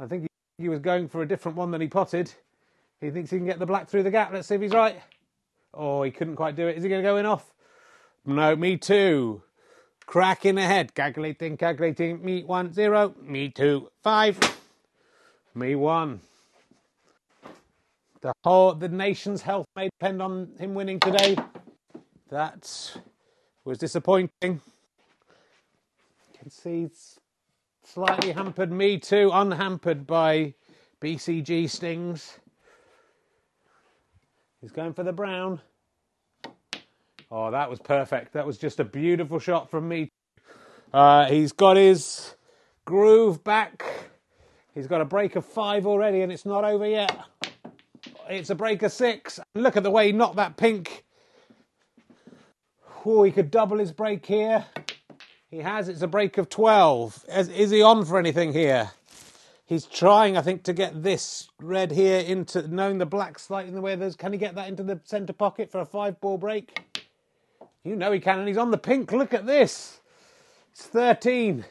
I 0.00 0.06
think 0.06 0.26
he, 0.56 0.68
was 0.70 0.80
going 0.80 1.08
for 1.08 1.20
a 1.20 1.28
different 1.28 1.58
one 1.58 1.70
than 1.70 1.82
he 1.82 1.86
potted. 1.86 2.32
He 3.02 3.10
thinks 3.10 3.30
he 3.30 3.36
can 3.36 3.46
get 3.46 3.58
the 3.58 3.66
black 3.66 3.88
through 3.88 4.02
the 4.02 4.10
gap. 4.10 4.32
Let's 4.32 4.48
see 4.48 4.54
if 4.54 4.62
he's 4.62 4.72
right. 4.72 4.98
Oh, 5.74 6.02
he 6.02 6.10
couldn't 6.10 6.36
quite 6.36 6.56
do 6.56 6.66
it. 6.68 6.76
Is 6.78 6.82
he 6.82 6.88
going 6.88 7.02
to 7.02 7.08
go 7.08 7.18
in 7.18 7.26
off? 7.26 7.52
No, 8.24 8.56
me 8.56 8.78
too. 8.78 9.42
Cracking 10.06 10.56
ahead. 10.56 10.94
Calculating, 10.94 11.58
calculating. 11.58 12.24
Me 12.24 12.42
one, 12.42 12.72
zero. 12.72 13.14
Me 13.22 13.50
two, 13.50 13.90
five. 14.02 14.38
Me 15.54 15.74
one. 15.74 16.20
The 18.22 18.32
whole, 18.42 18.74
the 18.74 18.88
nation's 18.88 19.42
health 19.42 19.66
may 19.76 19.90
depend 20.00 20.22
on 20.22 20.50
him 20.58 20.74
winning 20.74 20.98
today. 20.98 21.36
That 22.30 22.98
was 23.64 23.78
disappointing. 23.78 24.60
It's 26.44 27.19
slightly 27.84 28.32
hampered. 28.32 28.72
Me 28.72 28.98
too, 28.98 29.30
unhampered 29.32 30.06
by 30.06 30.54
BCG 31.00 31.68
stings. 31.68 32.38
He's 34.60 34.72
going 34.72 34.92
for 34.92 35.02
the 35.02 35.12
brown. 35.12 35.60
Oh, 37.30 37.50
that 37.50 37.70
was 37.70 37.78
perfect. 37.78 38.32
That 38.32 38.46
was 38.46 38.58
just 38.58 38.80
a 38.80 38.84
beautiful 38.84 39.38
shot 39.38 39.70
from 39.70 39.88
me. 39.88 40.08
Uh, 40.92 41.26
he's 41.26 41.52
got 41.52 41.76
his 41.76 42.34
groove 42.84 43.44
back. 43.44 43.84
He's 44.74 44.86
got 44.86 45.00
a 45.00 45.04
break 45.04 45.36
of 45.36 45.46
five 45.46 45.86
already, 45.86 46.22
and 46.22 46.32
it's 46.32 46.44
not 46.44 46.64
over 46.64 46.86
yet. 46.86 47.16
It's 48.28 48.50
a 48.50 48.54
break 48.54 48.82
of 48.82 48.92
six. 48.92 49.40
Look 49.54 49.76
at 49.76 49.82
the 49.82 49.90
way 49.90 50.06
he 50.06 50.12
knocked 50.12 50.36
that 50.36 50.56
pink. 50.56 51.04
Oh, 53.04 53.22
he 53.22 53.32
could 53.32 53.50
double 53.50 53.78
his 53.78 53.92
break 53.92 54.26
here. 54.26 54.64
He 55.50 55.58
has. 55.58 55.88
It's 55.88 56.02
a 56.02 56.06
break 56.06 56.38
of 56.38 56.48
12. 56.48 57.24
Is, 57.28 57.48
is 57.48 57.70
he 57.70 57.82
on 57.82 58.04
for 58.04 58.18
anything 58.18 58.52
here? 58.52 58.92
He's 59.66 59.84
trying, 59.84 60.36
I 60.36 60.42
think, 60.42 60.62
to 60.64 60.72
get 60.72 61.02
this 61.02 61.48
red 61.60 61.90
here 61.90 62.20
into, 62.20 62.66
knowing 62.68 62.98
the 62.98 63.06
black 63.06 63.38
slightly 63.38 63.68
in 63.68 63.74
the 63.74 63.80
way 63.80 63.96
there's, 63.96 64.16
can 64.16 64.32
he 64.32 64.38
get 64.38 64.54
that 64.54 64.68
into 64.68 64.84
the 64.84 65.00
centre 65.04 65.32
pocket 65.32 65.70
for 65.70 65.80
a 65.80 65.84
five 65.86 66.20
ball 66.20 66.38
break? 66.38 66.80
You 67.82 67.96
know 67.96 68.12
he 68.12 68.20
can, 68.20 68.38
and 68.38 68.46
he's 68.46 68.56
on 68.56 68.70
the 68.70 68.78
pink. 68.78 69.10
Look 69.10 69.34
at 69.34 69.46
this. 69.46 70.00
It's 70.72 70.86
13. 70.86 71.64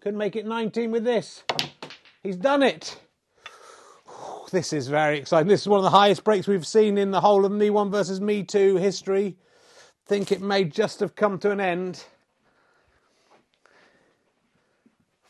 Could 0.00 0.14
make 0.14 0.36
it 0.36 0.46
19 0.46 0.92
with 0.92 1.04
this. 1.04 1.42
He's 2.22 2.36
done 2.36 2.62
it. 2.62 3.00
This 4.52 4.72
is 4.72 4.86
very 4.86 5.18
exciting. 5.18 5.48
This 5.48 5.62
is 5.62 5.68
one 5.68 5.78
of 5.78 5.84
the 5.84 5.90
highest 5.90 6.22
breaks 6.22 6.46
we've 6.46 6.66
seen 6.66 6.98
in 6.98 7.10
the 7.10 7.20
whole 7.20 7.44
of 7.44 7.50
Me 7.50 7.68
One 7.68 7.90
versus 7.90 8.20
Me 8.20 8.44
Two 8.44 8.76
history. 8.76 9.36
Think 10.06 10.30
it 10.30 10.40
may 10.40 10.62
just 10.62 11.00
have 11.00 11.16
come 11.16 11.40
to 11.40 11.50
an 11.50 11.60
end. 11.60 12.04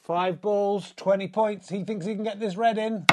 Five 0.07 0.41
balls, 0.41 0.93
20 0.95 1.27
points. 1.27 1.69
He 1.69 1.83
thinks 1.83 2.07
he 2.07 2.15
can 2.15 2.23
get 2.23 2.39
this 2.39 2.55
red 2.55 2.79
in. 2.79 3.05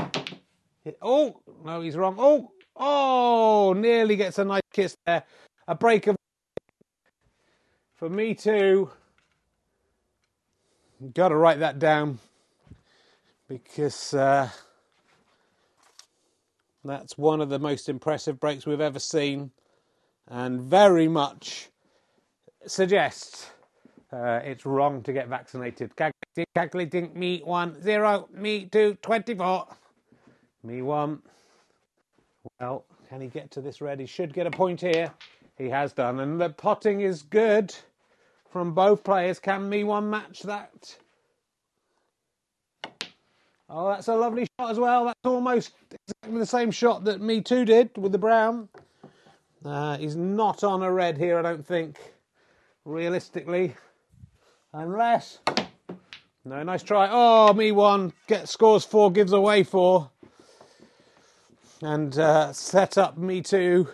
Oh, 1.02 1.42
no, 1.66 1.82
he's 1.82 1.98
wrong. 1.98 2.18
Oh, 2.20 2.52
oh, 2.76 3.74
nearly 3.76 4.16
gets 4.16 4.38
a 4.38 4.46
nice 4.46 4.62
kiss 4.72 4.96
there. 5.08 5.24
A 5.68 5.74
break 5.74 6.06
of 6.06 6.16
for 7.96 8.10
me 8.10 8.36
too. 8.36 8.92
Got 11.16 11.30
to 11.30 11.36
write 11.36 11.62
that 11.62 11.80
down 11.80 12.20
because 13.48 14.14
uh, 14.14 14.50
that's 16.86 17.18
one 17.18 17.42
of 17.42 17.50
the 17.50 17.58
most 17.58 17.90
impressive 17.90 18.40
breaks 18.40 18.68
we've 18.68 18.80
ever 18.80 19.00
seen, 19.00 19.50
and 20.28 20.62
very 20.62 21.08
much 21.08 21.72
suggests 22.68 23.50
uh, 24.14 24.40
it's 24.44 24.66
wrong 24.66 25.02
to 25.04 25.12
get 25.12 25.28
vaccinated. 25.28 25.92
Calculating, 26.56 27.12
me 27.14 27.42
one 27.44 27.82
zero, 27.82 28.30
me 28.34 28.66
two 28.66 28.96
twenty 29.02 29.36
four, 29.36 29.68
me 30.64 30.82
one. 30.82 31.22
Well, 32.60 32.86
can 33.10 33.22
he 33.22 33.28
get 33.28 33.52
to 33.52 33.62
this 33.62 33.82
red? 33.82 34.00
He 34.00 34.06
should 34.06 34.34
get 34.34 34.48
a 34.48 34.52
point 34.52 34.82
here. 34.82 35.12
He 35.58 35.70
has 35.70 35.94
done, 35.94 36.20
and 36.20 36.40
the 36.40 36.50
potting 36.50 37.02
is 37.02 37.22
good 37.24 37.76
from 38.52 38.74
both 38.74 39.04
players. 39.04 39.40
Can 39.40 39.68
me 39.70 39.84
one 39.84 40.10
match 40.10 40.42
that? 40.44 40.98
Oh, 43.70 43.90
that's 43.90 44.08
a 44.08 44.16
lovely 44.16 44.48
shot 44.60 44.72
as 44.72 44.80
well. 44.80 45.06
That's 45.06 45.20
almost 45.24 45.74
exactly 45.90 46.40
the 46.40 46.46
same 46.46 46.70
shot 46.70 47.06
that 47.06 47.22
me 47.22 47.42
two 47.42 47.66
did 47.66 47.90
with 47.98 48.12
the 48.12 48.18
brown. 48.20 48.70
Uh, 49.66 49.98
he's 49.98 50.16
not 50.16 50.64
on 50.64 50.84
a 50.84 50.92
red 50.92 51.18
here, 51.18 51.40
I 51.40 51.42
don't 51.42 51.66
think, 51.66 51.98
realistically. 52.86 53.76
Unless. 54.74 55.40
No, 56.46 56.64
nice 56.64 56.84
try. 56.84 57.08
Oh, 57.12 57.54
me 57.54 57.72
one. 57.72 58.12
Get 58.28 58.50
scores 58.50 58.84
four, 58.84 59.12
gives 59.12 59.32
away 59.32 59.64
four. 59.64 60.10
And 61.82 62.18
uh, 62.18 62.52
set 62.54 62.98
up 62.98 63.18
me 63.18 63.42
two. 63.42 63.88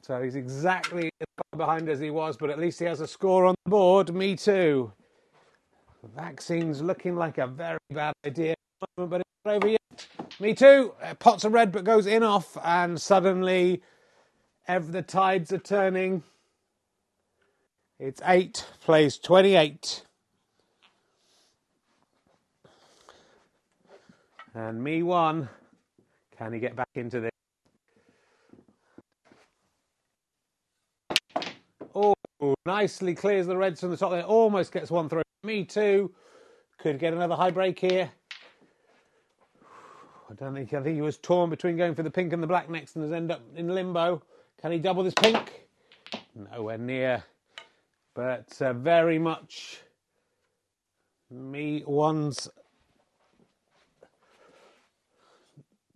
So 0.00 0.22
he's 0.22 0.36
exactly 0.36 1.10
behind 1.56 1.88
as 1.88 2.00
he 2.00 2.10
was, 2.10 2.36
but 2.36 2.48
at 2.48 2.58
least 2.58 2.78
he 2.78 2.86
has 2.86 3.00
a 3.00 3.06
score 3.06 3.44
on 3.44 3.54
the 3.64 3.70
board. 3.70 4.14
Me 4.14 4.34
too. 4.34 4.90
Vaccine's 6.16 6.80
looking 6.80 7.14
like 7.14 7.36
a 7.38 7.46
very 7.46 7.78
bad 7.90 8.14
idea, 8.24 8.54
but 8.96 9.20
it's 9.20 9.30
not 9.44 9.54
over 9.56 9.68
yet. 9.68 10.06
Me 10.40 10.54
too. 10.54 10.94
Uh, 11.02 11.14
pots 11.14 11.44
are 11.44 11.50
red, 11.50 11.72
but 11.72 11.84
goes 11.84 12.06
in 12.06 12.22
off, 12.22 12.56
and 12.64 12.98
suddenly 13.00 13.82
the 14.66 15.02
tides 15.02 15.52
are 15.52 15.58
turning. 15.58 16.22
It's 18.00 18.22
eight, 18.24 18.64
plays 18.84 19.18
28. 19.18 20.04
And 24.54 24.82
me 24.82 25.02
one. 25.02 25.48
Can 26.36 26.52
he 26.52 26.60
get 26.60 26.76
back 26.76 26.88
into 26.94 27.20
this? 27.20 27.30
Oh, 31.92 32.14
nicely 32.66 33.16
clears 33.16 33.48
the 33.48 33.56
reds 33.56 33.80
from 33.80 33.90
the 33.90 33.96
top 33.96 34.12
there. 34.12 34.22
Almost 34.22 34.72
gets 34.72 34.92
one 34.92 35.08
through. 35.08 35.22
Me 35.42 35.64
too. 35.64 36.12
Could 36.78 37.00
get 37.00 37.12
another 37.12 37.34
high 37.34 37.50
break 37.50 37.80
here. 37.80 38.10
I 40.30 40.34
don't 40.34 40.54
think. 40.54 40.72
I 40.72 40.82
think 40.82 40.94
he 40.94 41.02
was 41.02 41.16
torn 41.18 41.50
between 41.50 41.76
going 41.76 41.96
for 41.96 42.04
the 42.04 42.10
pink 42.10 42.32
and 42.32 42.40
the 42.40 42.46
black 42.46 42.70
next, 42.70 42.94
and 42.94 43.02
has 43.02 43.12
ended 43.12 43.32
up 43.32 43.42
in 43.56 43.74
limbo. 43.74 44.22
Can 44.60 44.70
he 44.70 44.78
double 44.78 45.02
this 45.02 45.14
pink? 45.14 45.66
Nowhere 46.36 46.78
near. 46.78 47.24
But 48.18 48.60
uh, 48.60 48.72
very 48.72 49.16
much 49.20 49.78
me 51.30 51.84
one's 51.86 52.48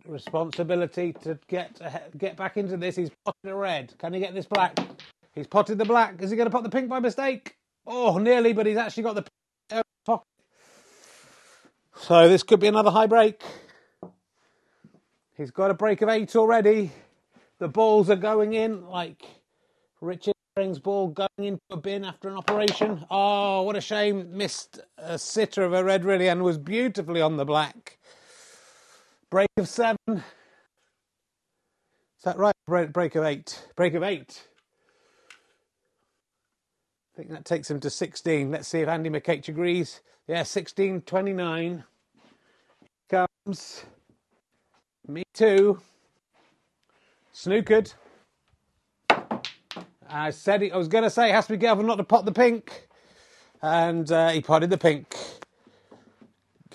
responsibility 0.07 1.11
to 1.23 1.37
get 1.49 1.81
get 2.17 2.37
back 2.37 2.55
into 2.55 2.77
this. 2.77 2.95
He's 2.95 3.09
potted 3.25 3.51
a 3.51 3.53
red. 3.53 3.93
Can 3.97 4.13
he 4.13 4.21
get 4.21 4.33
this 4.33 4.45
black? 4.45 4.79
He's 5.35 5.47
potted 5.47 5.77
the 5.77 5.83
black. 5.83 6.21
Is 6.21 6.31
he 6.31 6.37
going 6.37 6.45
to 6.45 6.49
pot 6.49 6.63
the 6.63 6.69
pink 6.69 6.87
by 6.87 6.99
mistake? 6.99 7.57
Oh, 7.85 8.17
nearly, 8.19 8.53
but 8.53 8.67
he's 8.67 8.77
actually 8.77 9.03
got 9.03 9.15
the 9.15 9.25
pocket. 10.05 10.25
So 11.97 12.29
this 12.29 12.41
could 12.43 12.61
be 12.61 12.67
another 12.67 12.91
high 12.91 13.07
break. 13.07 13.43
He's 15.35 15.51
got 15.51 15.71
a 15.71 15.73
break 15.73 16.01
of 16.01 16.07
eight 16.07 16.37
already. 16.37 16.93
The 17.59 17.67
balls 17.67 18.09
are 18.09 18.15
going 18.15 18.53
in 18.53 18.85
like 18.87 19.25
Richard 19.99 20.35
Herring's 20.55 20.77
ball 20.77 21.07
going 21.07 21.29
into 21.39 21.61
a 21.71 21.77
bin 21.77 22.05
after 22.05 22.29
an 22.29 22.35
operation. 22.35 23.03
Oh, 23.09 23.63
what 23.63 23.75
a 23.75 23.81
shame. 23.81 24.37
Missed 24.37 24.79
a 24.99 25.17
sitter 25.17 25.63
of 25.63 25.73
a 25.73 25.83
red 25.83 26.05
really 26.05 26.27
and 26.27 26.43
was 26.43 26.59
beautifully 26.59 27.21
on 27.21 27.37
the 27.37 27.45
black. 27.45 27.97
Break 29.31 29.49
of 29.57 29.67
seven. 29.67 29.97
Is 30.07 30.23
that 32.23 32.37
right? 32.37 32.53
Break, 32.67 32.93
break 32.93 33.15
of 33.15 33.23
eight. 33.23 33.67
Break 33.75 33.95
of 33.95 34.03
eight. 34.03 34.47
I 35.31 37.17
think 37.17 37.31
that 37.31 37.45
takes 37.45 37.71
him 37.71 37.79
to 37.79 37.89
16. 37.89 38.51
Let's 38.51 38.67
see 38.67 38.81
if 38.81 38.87
Andy 38.87 39.09
McCage 39.09 39.47
agrees. 39.47 40.01
Yeah, 40.27 40.43
16 40.43 41.01
29. 41.01 41.83
Comes. 43.09 43.85
Me 45.07 45.23
too. 45.33 45.81
Snookered. 47.33 47.95
I 50.13 50.29
said 50.29 50.61
I 50.71 50.77
was 50.77 50.87
going 50.87 51.03
to 51.03 51.09
say, 51.09 51.29
it 51.29 51.33
has 51.33 51.47
to 51.47 51.53
be 51.53 51.57
careful 51.57 51.83
not 51.83 51.95
to 51.95 52.03
pot 52.03 52.25
the 52.25 52.31
pink. 52.31 52.87
And 53.63 54.11
uh, 54.11 54.29
he 54.29 54.41
potted 54.41 54.69
the 54.69 54.77
pink. 54.77 55.15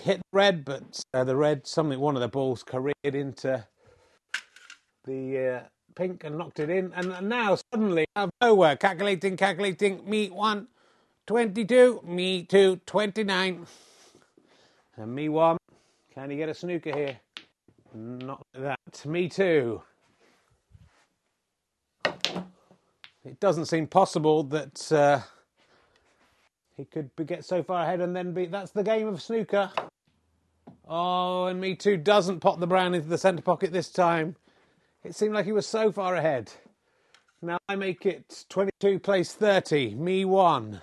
Hit 0.01 0.17
the 0.17 0.23
red, 0.33 0.65
but 0.65 1.01
uh, 1.13 1.23
the 1.23 1.37
red, 1.37 1.65
something, 1.65 1.99
one 1.99 2.15
of 2.15 2.21
the 2.21 2.27
balls 2.27 2.63
careered 2.63 2.93
into 3.03 3.65
the 5.05 5.39
uh, 5.39 5.61
pink 5.95 6.25
and 6.25 6.37
knocked 6.37 6.59
it 6.59 6.69
in. 6.69 6.91
And 6.93 7.29
now, 7.29 7.57
suddenly, 7.71 8.05
out 8.15 8.25
of 8.25 8.31
nowhere, 8.41 8.75
calculating, 8.75 9.37
calculating, 9.37 10.09
me 10.09 10.29
one, 10.29 10.67
22, 11.27 12.01
me 12.05 12.43
two, 12.43 12.81
29. 12.85 13.65
And 14.97 15.15
me 15.15 15.29
one. 15.29 15.57
Can 16.13 16.29
he 16.29 16.35
get 16.35 16.49
a 16.49 16.53
snooker 16.53 16.93
here? 16.93 17.19
Not 17.93 18.45
that. 18.53 19.05
Me 19.05 19.29
too. 19.29 19.81
It 23.23 23.39
doesn't 23.39 23.65
seem 23.65 23.87
possible 23.87 24.43
that 24.43 24.91
uh, 24.91 25.21
he 26.77 26.85
could 26.85 27.11
get 27.25 27.43
so 27.43 27.61
far 27.61 27.83
ahead 27.83 28.01
and 28.01 28.15
then 28.15 28.33
be. 28.33 28.45
That's 28.45 28.71
the 28.71 28.83
game 28.83 29.07
of 29.07 29.21
snooker. 29.21 29.71
Oh, 30.87 31.45
and 31.45 31.59
me 31.59 31.75
too 31.75 31.97
doesn't 31.97 32.39
pop 32.39 32.59
the 32.59 32.67
brown 32.67 32.95
into 32.95 33.07
the 33.07 33.17
centre 33.17 33.41
pocket 33.41 33.71
this 33.71 33.89
time. 33.89 34.35
It 35.03 35.15
seemed 35.15 35.33
like 35.33 35.45
he 35.45 35.51
was 35.51 35.67
so 35.67 35.91
far 35.91 36.15
ahead. 36.15 36.51
Now 37.41 37.57
I 37.69 37.75
make 37.75 38.05
it 38.05 38.45
22 38.49 38.99
place 38.99 39.33
30. 39.33 39.95
Me 39.95 40.25
one. 40.25 40.81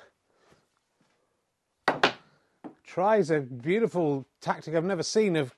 Tries 2.84 3.30
a 3.30 3.40
beautiful 3.40 4.26
tactic 4.40 4.74
I've 4.74 4.84
never 4.84 5.02
seen 5.02 5.36
of 5.36 5.54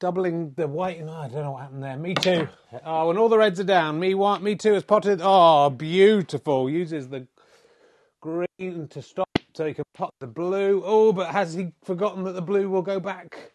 doubling 0.00 0.52
the 0.56 0.66
white. 0.66 1.04
No, 1.04 1.12
oh, 1.12 1.20
I 1.20 1.28
don't 1.28 1.42
know 1.42 1.52
what 1.52 1.62
happened 1.62 1.82
there. 1.82 1.96
Me 1.96 2.14
too. 2.14 2.48
Oh, 2.84 3.10
and 3.10 3.18
all 3.18 3.28
the 3.28 3.38
reds 3.38 3.60
are 3.60 3.64
down. 3.64 3.98
Me 3.98 4.14
one. 4.14 4.42
Me 4.42 4.54
too 4.54 4.74
has 4.74 4.84
potted. 4.84 5.20
Oh, 5.22 5.70
beautiful. 5.70 6.70
Uses 6.70 7.08
the 7.08 7.26
green 8.20 8.88
to 8.88 9.02
stop 9.02 9.28
so 9.54 9.66
he 9.66 9.74
can 9.74 9.84
pot 9.94 10.14
the 10.20 10.26
blue. 10.26 10.82
Oh, 10.84 11.12
but 11.12 11.30
has 11.30 11.54
he 11.54 11.72
forgotten 11.84 12.24
that 12.24 12.32
the 12.32 12.42
blue 12.42 12.68
will 12.68 12.82
go 12.82 13.00
back? 13.00 13.52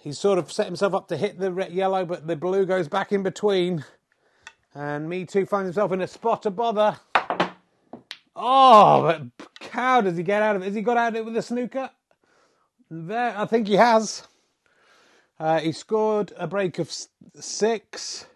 He's 0.00 0.18
sort 0.18 0.38
of 0.38 0.50
set 0.50 0.66
himself 0.66 0.94
up 0.94 1.08
to 1.08 1.16
hit 1.16 1.38
the 1.38 1.52
red, 1.52 1.72
yellow, 1.72 2.04
but 2.04 2.26
the 2.26 2.34
blue 2.34 2.66
goes 2.66 2.88
back 2.88 3.12
in 3.12 3.22
between. 3.22 3.84
And 4.74 5.08
Me 5.08 5.24
Too 5.24 5.46
finds 5.46 5.66
himself 5.66 5.92
in 5.92 6.00
a 6.00 6.08
spot 6.08 6.46
of 6.46 6.56
bother. 6.56 6.98
Oh, 8.34 9.02
but 9.02 9.22
how 9.70 10.00
does 10.00 10.16
he 10.16 10.22
get 10.22 10.42
out 10.42 10.56
of 10.56 10.62
it? 10.62 10.66
Has 10.66 10.74
he 10.74 10.82
got 10.82 10.96
out 10.96 11.08
of 11.08 11.16
it 11.16 11.24
with 11.24 11.36
a 11.36 11.42
snooker? 11.42 11.90
There, 12.90 13.34
I 13.36 13.44
think 13.44 13.68
he 13.68 13.74
has. 13.74 14.26
Uh, 15.38 15.60
he 15.60 15.72
scored 15.72 16.32
a 16.36 16.46
break 16.46 16.78
of 16.78 16.92
six. 17.34 18.26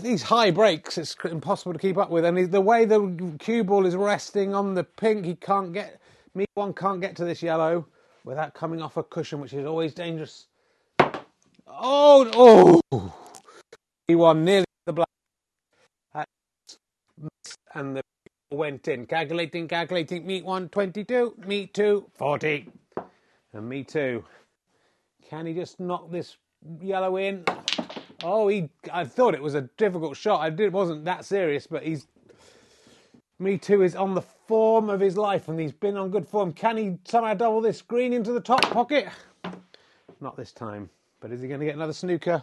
These 0.00 0.22
high 0.22 0.50
breaks, 0.50 0.98
it's 0.98 1.16
impossible 1.24 1.72
to 1.72 1.78
keep 1.78 1.98
up 1.98 2.10
with. 2.10 2.24
And 2.24 2.50
the 2.50 2.60
way 2.60 2.84
the 2.84 3.34
cue 3.38 3.64
ball 3.64 3.86
is 3.86 3.96
resting 3.96 4.54
on 4.54 4.74
the 4.74 4.84
pink, 4.84 5.24
he 5.24 5.34
can't 5.34 5.72
get. 5.72 6.00
Me 6.34 6.44
one 6.54 6.72
can't 6.72 7.00
get 7.00 7.16
to 7.16 7.24
this 7.24 7.42
yellow 7.42 7.86
without 8.24 8.54
coming 8.54 8.80
off 8.80 8.96
a 8.96 9.02
cushion, 9.02 9.40
which 9.40 9.52
is 9.52 9.66
always 9.66 9.92
dangerous. 9.92 10.46
Oh, 11.66 12.80
oh! 12.92 13.14
He 14.06 14.14
won 14.14 14.44
nearly 14.44 14.66
the 14.86 14.92
black. 14.92 15.08
And 17.74 17.96
the 17.96 18.02
went 18.52 18.88
in. 18.88 19.06
Calculating, 19.06 19.68
calculating. 19.68 20.26
Meet 20.26 20.44
one, 20.44 20.68
22. 20.68 21.34
Meet 21.46 21.74
two, 21.74 22.10
40. 22.16 22.68
And 23.52 23.68
me 23.68 23.84
too. 23.84 24.24
Can 25.30 25.46
he 25.46 25.54
just 25.54 25.78
knock 25.78 26.10
this 26.10 26.36
yellow 26.82 27.16
in? 27.16 27.44
Oh, 28.24 28.48
he. 28.48 28.68
I 28.92 29.04
thought 29.04 29.32
it 29.32 29.40
was 29.40 29.54
a 29.54 29.62
difficult 29.76 30.16
shot. 30.16 30.40
I 30.40 30.50
did, 30.50 30.66
it 30.66 30.72
wasn't 30.72 31.04
that 31.04 31.24
serious, 31.24 31.68
but 31.68 31.84
he's. 31.84 32.08
Me 33.38 33.56
too 33.56 33.82
is 33.82 33.94
on 33.94 34.14
the 34.14 34.22
form 34.22 34.90
of 34.90 34.98
his 34.98 35.16
life, 35.16 35.48
and 35.48 35.58
he's 35.58 35.72
been 35.72 35.96
on 35.96 36.10
good 36.10 36.26
form. 36.26 36.52
Can 36.52 36.76
he 36.76 36.98
somehow 37.04 37.34
double 37.34 37.60
this 37.60 37.80
green 37.80 38.12
into 38.12 38.32
the 38.32 38.40
top 38.40 38.62
pocket? 38.70 39.08
Not 40.20 40.36
this 40.36 40.52
time. 40.52 40.90
But 41.20 41.30
is 41.30 41.40
he 41.40 41.46
going 41.46 41.60
to 41.60 41.66
get 41.66 41.76
another 41.76 41.92
snooker? 41.92 42.42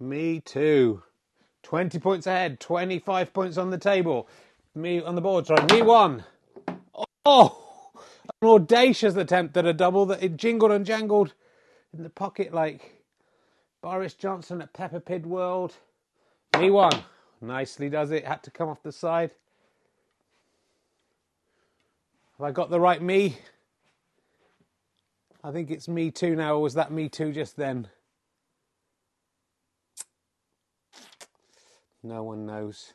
Me 0.00 0.40
too. 0.40 1.02
20 1.62 1.98
points 2.00 2.26
ahead, 2.26 2.58
25 2.58 3.32
points 3.32 3.56
on 3.58 3.70
the 3.70 3.78
table. 3.78 4.28
Me 4.74 5.00
on 5.00 5.14
the 5.14 5.20
board, 5.20 5.46
sorry. 5.46 5.64
Me 5.72 5.82
one. 5.82 6.24
Oh, 7.24 7.59
an 8.40 8.48
audacious 8.48 9.16
attempt 9.16 9.56
at 9.56 9.66
a 9.66 9.72
double 9.72 10.06
that 10.06 10.22
it 10.22 10.36
jingled 10.36 10.72
and 10.72 10.86
jangled 10.86 11.34
in 11.92 12.02
the 12.02 12.10
pocket 12.10 12.52
like 12.52 13.04
Boris 13.82 14.14
Johnson 14.14 14.60
at 14.60 14.72
Peppa 14.72 15.00
Pig 15.00 15.26
World. 15.26 15.74
Me 16.58 16.70
one. 16.70 17.04
Nicely 17.40 17.88
does 17.88 18.10
it. 18.10 18.26
Had 18.26 18.42
to 18.42 18.50
come 18.50 18.68
off 18.68 18.82
the 18.82 18.92
side. 18.92 19.32
Have 22.38 22.46
I 22.46 22.52
got 22.52 22.70
the 22.70 22.80
right 22.80 23.00
me? 23.00 23.38
I 25.42 25.50
think 25.50 25.70
it's 25.70 25.88
me 25.88 26.10
too 26.10 26.36
now, 26.36 26.56
or 26.56 26.62
was 26.62 26.74
that 26.74 26.92
me 26.92 27.08
too 27.08 27.32
just 27.32 27.56
then? 27.56 27.88
No 32.02 32.22
one 32.24 32.46
knows. 32.46 32.92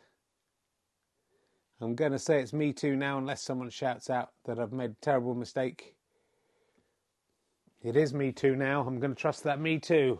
I'm 1.82 1.94
going 1.94 2.14
to 2.14 2.20
say 2.20 2.40
it's 2.42 2.54
me 2.54 2.72
too 2.72 2.96
now, 2.96 3.18
unless 3.18 3.42
someone 3.42 3.70
shouts 3.70 4.10
out 4.10 4.30
that 4.46 4.60
I've 4.60 4.72
made 4.72 4.92
a 4.92 4.96
terrible 5.02 5.36
mistake. 5.36 5.96
It 7.84 7.98
is 7.98 8.14
me 8.14 8.32
too 8.32 8.56
now. 8.56 8.82
I'm 8.82 9.00
going 9.00 9.14
to 9.14 9.22
trust 9.22 9.44
that 9.44 9.60
me 9.60 9.80
too. 9.80 10.20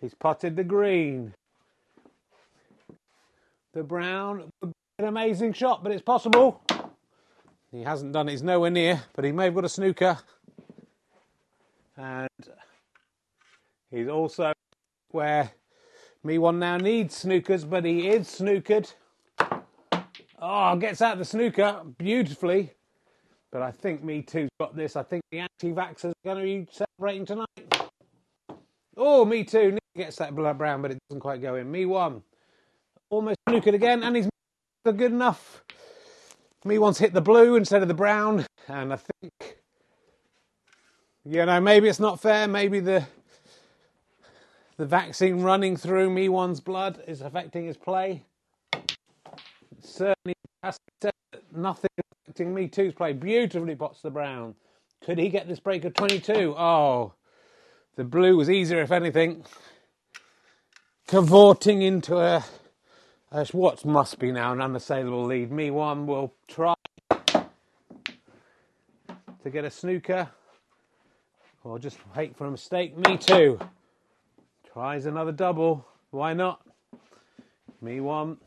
He's 0.00 0.14
potted 0.14 0.56
the 0.56 0.64
green. 0.64 1.34
The 3.74 3.82
brown, 3.82 4.50
an 4.62 4.72
amazing 5.04 5.52
shot, 5.52 5.82
but 5.82 5.92
it's 5.92 6.02
possible. 6.02 6.62
He 7.70 7.82
hasn't 7.82 8.12
done 8.12 8.28
it, 8.28 8.32
he's 8.32 8.42
nowhere 8.42 8.70
near, 8.70 9.02
but 9.14 9.24
he 9.24 9.32
may 9.32 9.44
have 9.44 9.54
got 9.54 9.66
a 9.66 9.68
snooker. 9.68 10.18
And 11.98 12.28
he's 13.90 14.08
also 14.08 14.52
where 15.10 15.50
me 16.24 16.38
one 16.38 16.58
now 16.58 16.78
needs 16.78 17.22
snookers, 17.22 17.68
but 17.68 17.84
he 17.84 18.08
is 18.08 18.26
snookered. 18.28 18.94
Oh, 20.38 20.76
gets 20.76 21.00
out 21.02 21.18
the 21.18 21.24
snooker 21.24 21.82
beautifully. 21.98 22.72
But 23.52 23.62
I 23.62 23.70
think 23.70 24.04
Me 24.04 24.22
Too's 24.22 24.50
got 24.60 24.76
this. 24.76 24.96
I 24.96 25.02
think 25.02 25.22
the 25.30 25.38
anti-vaxxers 25.38 26.10
are 26.10 26.24
going 26.24 26.38
to 26.38 26.42
be 26.42 26.66
celebrating 26.70 27.24
tonight. 27.24 27.46
Oh, 28.96 29.24
Me 29.24 29.44
Too 29.44 29.72
Nick 29.72 29.80
gets 29.96 30.16
that 30.16 30.34
blood 30.34 30.58
brown, 30.58 30.82
but 30.82 30.90
it 30.90 30.98
doesn't 31.08 31.20
quite 31.20 31.40
go 31.40 31.54
in. 31.54 31.70
Me 31.70 31.86
One 31.86 32.22
almost 33.08 33.38
snookered 33.48 33.74
again, 33.74 34.02
and 34.02 34.16
he's 34.16 34.28
good 34.84 35.00
enough. 35.00 35.62
Me 36.64 36.78
One's 36.78 36.98
hit 36.98 37.12
the 37.12 37.20
blue 37.20 37.56
instead 37.56 37.82
of 37.82 37.88
the 37.88 37.94
brown, 37.94 38.44
and 38.68 38.92
I 38.92 38.96
think, 38.96 39.58
you 41.24 41.46
know, 41.46 41.60
maybe 41.60 41.88
it's 41.88 42.00
not 42.00 42.20
fair. 42.20 42.48
Maybe 42.48 42.80
the 42.80 43.06
the 44.76 44.86
vaccine 44.86 45.42
running 45.42 45.76
through 45.76 46.10
Me 46.10 46.28
One's 46.28 46.60
blood 46.60 47.02
is 47.06 47.20
affecting 47.20 47.66
his 47.66 47.76
play. 47.76 48.24
Certainly, 49.86 50.34
has 50.62 50.78
said 51.00 51.12
nothing 51.54 51.90
affecting 52.24 52.52
Me 52.52 52.66
Too's 52.66 52.92
play. 52.92 53.12
Beautifully 53.12 53.76
pots 53.76 54.02
the 54.02 54.10
brown. 54.10 54.54
Could 55.04 55.18
he 55.18 55.28
get 55.28 55.46
this 55.46 55.60
break 55.60 55.84
of 55.84 55.94
22? 55.94 56.54
Oh, 56.58 57.14
the 57.94 58.04
blue 58.04 58.36
was 58.36 58.50
easier, 58.50 58.82
if 58.82 58.90
anything. 58.90 59.44
Cavorting 61.06 61.82
into 61.82 62.18
a, 62.18 62.44
a 63.30 63.46
what 63.52 63.84
must 63.84 64.18
be 64.18 64.32
now 64.32 64.52
an 64.52 64.60
unassailable 64.60 65.24
lead. 65.24 65.52
Me 65.52 65.70
one 65.70 66.06
will 66.06 66.34
try 66.48 66.74
to 67.08 67.44
get 69.50 69.64
a 69.64 69.70
snooker 69.70 70.28
or 71.62 71.78
just 71.78 71.98
wait 72.16 72.36
for 72.36 72.46
a 72.46 72.50
mistake. 72.50 72.96
Me 72.98 73.16
too. 73.16 73.60
Tries 74.72 75.06
another 75.06 75.32
double. 75.32 75.86
Why 76.10 76.34
not? 76.34 76.60
Me 77.80 78.00
one. 78.00 78.38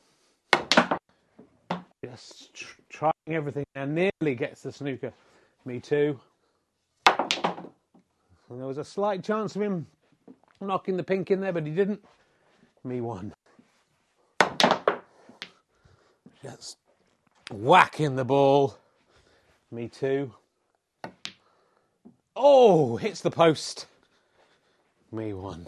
Just 2.03 2.53
tr- 2.53 2.81
trying 2.89 3.13
everything 3.27 3.65
and 3.75 3.93
nearly 3.93 4.35
gets 4.35 4.61
the 4.61 4.71
snooker. 4.71 5.11
Me 5.65 5.79
too. 5.79 6.19
And 7.07 8.59
there 8.59 8.67
was 8.67 8.77
a 8.77 8.83
slight 8.83 9.23
chance 9.23 9.55
of 9.55 9.61
him 9.61 9.85
knocking 10.61 10.97
the 10.97 11.03
pink 11.03 11.29
in 11.31 11.41
there, 11.41 11.53
but 11.53 11.65
he 11.65 11.71
didn't. 11.71 12.03
Me 12.83 13.01
one. 13.01 13.33
Just 16.41 16.77
whacking 17.51 18.15
the 18.15 18.25
ball. 18.25 18.77
Me 19.71 19.87
too. 19.87 20.33
Oh, 22.35 22.95
hits 22.95 23.21
the 23.21 23.31
post. 23.31 23.85
Me 25.11 25.33
one. 25.33 25.67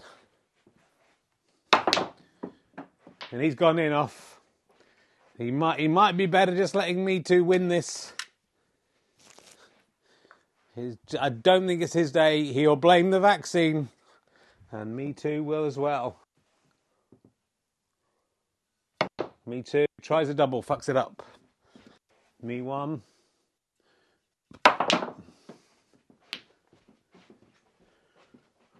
and 3.31 3.41
he's 3.41 3.55
gone 3.55 3.79
in 3.79 3.91
off. 3.91 4.40
He 5.41 5.49
might 5.49 5.79
he 5.79 5.87
might 5.87 6.15
be 6.17 6.27
better 6.27 6.55
just 6.55 6.75
letting 6.75 7.03
me 7.03 7.19
two 7.19 7.43
win 7.43 7.67
this. 7.67 8.13
His, 10.75 10.97
I 11.19 11.29
don't 11.29 11.65
think 11.65 11.81
it's 11.81 11.93
his 11.93 12.11
day. 12.11 12.43
He'll 12.43 12.75
blame 12.75 13.09
the 13.09 13.19
vaccine, 13.19 13.89
and 14.71 14.95
me 14.95 15.13
too 15.13 15.43
will 15.43 15.65
as 15.65 15.77
well. 15.77 16.19
Me 19.47 19.63
too 19.63 19.87
tries 20.03 20.29
a 20.29 20.35
double, 20.35 20.61
fucks 20.61 20.89
it 20.89 20.95
up. 20.95 21.25
Me 22.43 22.61
one. 22.61 23.01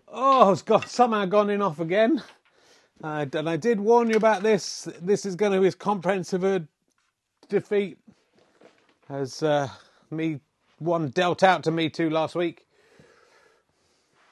Oh, 0.08 0.52
it's 0.52 0.62
got 0.62 0.88
somehow 0.88 1.26
gone 1.26 1.50
in 1.50 1.64
off 1.64 1.80
again. 1.80 2.22
Uh, 3.04 3.26
and 3.34 3.50
I 3.50 3.58
did 3.58 3.80
warn 3.80 4.10
you 4.10 4.16
about 4.16 4.44
this. 4.44 4.88
This 5.02 5.26
is 5.26 5.36
going 5.36 5.54
to 5.54 5.60
be 5.60 5.72
comprehensive 5.72 6.68
defeat 7.50 7.98
as 9.10 9.42
uh, 9.44 9.68
me 10.12 10.40
one 10.80 11.10
dealt 11.10 11.44
out 11.44 11.64
to 11.64 11.72
me 11.72 11.90
too 11.90 12.10
last 12.10 12.36
week. 12.36 12.66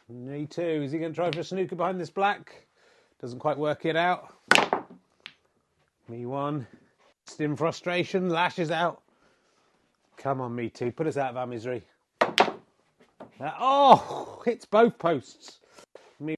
Me 0.07 0.45
too. 0.45 0.61
Is 0.61 0.91
he 0.91 0.99
going 0.99 1.11
to 1.11 1.15
try 1.15 1.31
for 1.31 1.39
a 1.39 1.43
snooker 1.43 1.75
behind 1.75 1.99
this 1.99 2.09
black? 2.09 2.67
Doesn't 3.21 3.39
quite 3.39 3.57
work 3.57 3.85
it 3.85 3.95
out. 3.95 4.33
Me 6.07 6.25
one. 6.25 6.65
In 7.37 7.55
frustration, 7.55 8.29
lashes 8.29 8.71
out. 8.71 9.01
Come 10.17 10.41
on, 10.41 10.55
me 10.55 10.69
two. 10.69 10.91
Put 10.91 11.07
us 11.07 11.17
out 11.17 11.29
of 11.29 11.37
our 11.37 11.45
misery. 11.45 11.83
Uh, 12.21 13.51
oh, 13.59 14.41
hits 14.45 14.65
both 14.65 14.97
posts. 14.97 15.59
Me. 16.19 16.35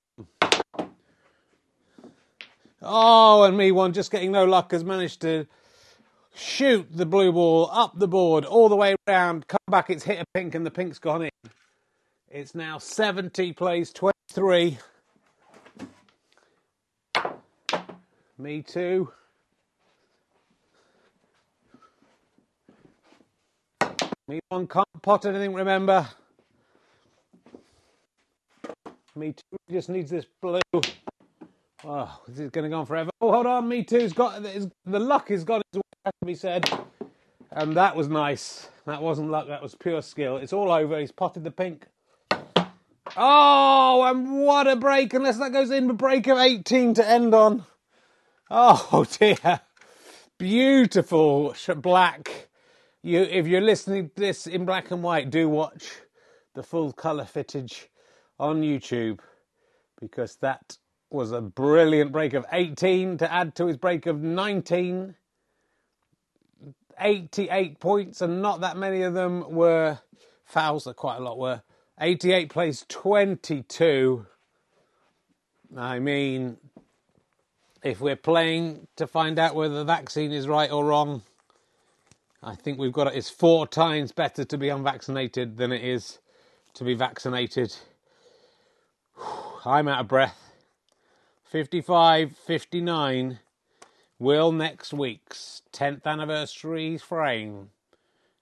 Oh, 2.81 3.43
and 3.43 3.55
me 3.55 3.71
one 3.71 3.93
just 3.93 4.09
getting 4.09 4.31
no 4.31 4.45
luck 4.45 4.71
has 4.71 4.83
managed 4.83 5.21
to 5.21 5.45
shoot 6.33 6.87
the 6.91 7.05
blue 7.05 7.31
ball 7.31 7.69
up 7.71 7.97
the 7.97 8.07
board 8.07 8.43
all 8.43 8.69
the 8.69 8.75
way 8.75 8.95
around. 9.07 9.47
Come 9.47 9.59
back, 9.69 9.91
it's 9.91 10.03
hit 10.03 10.19
a 10.19 10.25
pink, 10.33 10.55
and 10.55 10.65
the 10.65 10.71
pink's 10.71 10.97
gone 10.97 11.23
in. 11.23 11.29
It's 12.29 12.55
now 12.55 12.79
70 12.79 13.53
plays 13.53 13.91
23. 13.93 14.79
Me 18.39 18.61
too. 18.63 19.11
Me 24.27 24.39
one 24.49 24.65
can't 24.65 24.87
pot 25.03 25.25
anything, 25.25 25.53
remember. 25.53 26.07
Me 29.15 29.33
too 29.33 29.57
just 29.69 29.89
needs 29.89 30.09
this 30.09 30.25
blue. 30.41 30.61
Oh, 31.83 32.21
this 32.27 32.39
is 32.39 32.51
going 32.51 32.63
to 32.63 32.69
go 32.69 32.79
on 32.79 32.85
forever? 32.85 33.09
Oh, 33.19 33.31
hold 33.31 33.47
on. 33.47 33.67
Me 33.67 33.83
too's 33.83 34.13
got 34.13 34.43
the 34.43 34.99
luck 34.99 35.29
has 35.29 35.43
gone. 35.43 35.61
has 35.73 36.13
to 36.21 36.25
be 36.25 36.35
said. 36.35 36.69
And 37.51 37.75
that 37.75 37.95
was 37.95 38.07
nice. 38.07 38.69
That 38.85 39.01
wasn't 39.01 39.31
luck. 39.31 39.47
That 39.47 39.63
was 39.63 39.75
pure 39.75 40.01
skill. 40.01 40.37
It's 40.37 40.53
all 40.53 40.71
over. 40.71 40.99
He's 40.99 41.11
potted 41.11 41.43
the 41.43 41.51
pink. 41.51 41.87
Oh, 43.17 44.03
and 44.03 44.43
what 44.43 44.67
a 44.67 44.75
break! 44.77 45.13
Unless 45.13 45.37
that 45.39 45.51
goes 45.51 45.69
in, 45.69 45.89
a 45.89 45.93
break 45.93 46.27
of 46.27 46.37
18 46.37 46.93
to 46.93 47.07
end 47.07 47.33
on. 47.33 47.65
Oh 48.49 49.05
dear, 49.19 49.61
beautiful 50.37 51.55
black. 51.77 52.47
You, 53.03 53.21
if 53.21 53.47
you're 53.47 53.59
listening 53.59 54.09
to 54.09 54.15
this 54.15 54.47
in 54.47 54.65
black 54.65 54.91
and 54.91 55.03
white, 55.03 55.29
do 55.29 55.49
watch 55.49 55.89
the 56.53 56.63
full 56.63 56.93
color 56.93 57.25
footage 57.25 57.89
on 58.39 58.61
YouTube 58.61 59.19
because 59.99 60.37
that 60.37 60.77
was 61.11 61.31
a 61.31 61.41
brilliant 61.41 62.11
break 62.11 62.33
of 62.33 62.45
18 62.51 63.17
to 63.17 63.31
add 63.31 63.55
to 63.55 63.67
his 63.67 63.77
break 63.77 64.05
of 64.05 64.21
19. 64.21 65.15
88 66.99 67.79
points, 67.79 68.21
and 68.21 68.41
not 68.41 68.61
that 68.61 68.77
many 68.77 69.01
of 69.01 69.13
them 69.13 69.51
were 69.51 69.99
fouls, 70.45 70.83
that 70.83 70.95
quite 70.95 71.17
a 71.17 71.23
lot 71.23 71.37
were. 71.37 71.61
88 71.99 72.49
plays 72.49 72.85
22. 72.87 74.25
I 75.75 75.99
mean, 75.99 76.57
if 77.83 77.99
we're 78.01 78.15
playing 78.15 78.87
to 78.97 79.07
find 79.07 79.39
out 79.39 79.55
whether 79.55 79.75
the 79.75 79.85
vaccine 79.85 80.31
is 80.31 80.47
right 80.47 80.71
or 80.71 80.85
wrong, 80.85 81.23
I 82.43 82.55
think 82.55 82.79
we've 82.79 82.91
got 82.91 83.07
it. 83.07 83.15
It's 83.15 83.29
four 83.29 83.67
times 83.67 84.11
better 84.11 84.43
to 84.43 84.57
be 84.57 84.69
unvaccinated 84.69 85.57
than 85.57 85.71
it 85.71 85.83
is 85.83 86.19
to 86.75 86.83
be 86.83 86.93
vaccinated. 86.93 87.75
I'm 89.65 89.87
out 89.87 90.01
of 90.01 90.07
breath. 90.07 90.50
55 91.51 92.37
59 92.37 93.39
will 94.17 94.53
next 94.53 94.93
week's 94.93 95.63
10th 95.73 96.05
anniversary 96.05 96.97
frame 96.97 97.71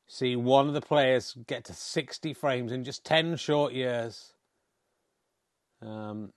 see 0.06 0.36
one 0.36 0.68
of 0.68 0.76
the 0.76 0.82
players 0.82 1.36
get 1.48 1.64
to 1.66 1.74
60 1.74 2.36
frames 2.36 2.72
in 2.72 2.84
just 2.84 3.04
10 3.04 3.38
short 3.38 3.74
years. 3.74 4.34
Um, 5.82 6.34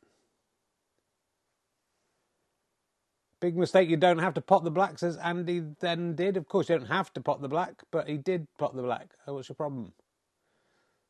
big 3.38 3.54
mistake, 3.54 3.90
you 3.90 3.98
don't 3.98 4.20
have 4.20 4.32
to 4.32 4.40
pot 4.40 4.64
the 4.64 4.70
blacks 4.70 5.02
as 5.02 5.18
Andy 5.18 5.62
then 5.80 6.14
did. 6.14 6.38
Of 6.38 6.48
course, 6.48 6.70
you 6.70 6.78
don't 6.78 6.87
have 6.87 7.12
to 7.12 7.20
pot 7.20 7.42
the 7.42 7.48
black, 7.48 7.82
but 7.90 8.08
he 8.08 8.16
did 8.16 8.46
pot 8.56 8.74
the 8.74 8.82
black. 8.82 9.11
Oh, 9.26 9.35
what's 9.35 9.50
your 9.50 9.56
problem? 9.56 9.92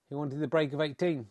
He 0.09 0.17
wanted 0.17 0.41
the 0.41 0.49
break 0.49 0.73
of 0.73 0.81
18. 0.81 1.25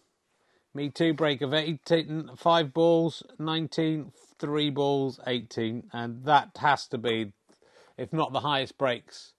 Me 0.73 0.89
too, 0.89 1.13
break 1.13 1.41
of 1.41 1.53
18, 1.53 2.31
five 2.37 2.73
balls, 2.73 3.23
19, 3.39 4.11
three 4.39 4.69
balls, 4.69 5.19
18. 5.27 5.83
And 5.91 6.23
that 6.23 6.51
has 6.59 6.87
to 6.87 6.97
be, 6.97 7.33
if 7.97 8.13
not 8.13 8.31
the 8.31 8.39
highest 8.39 8.77
breaks, 8.77 9.33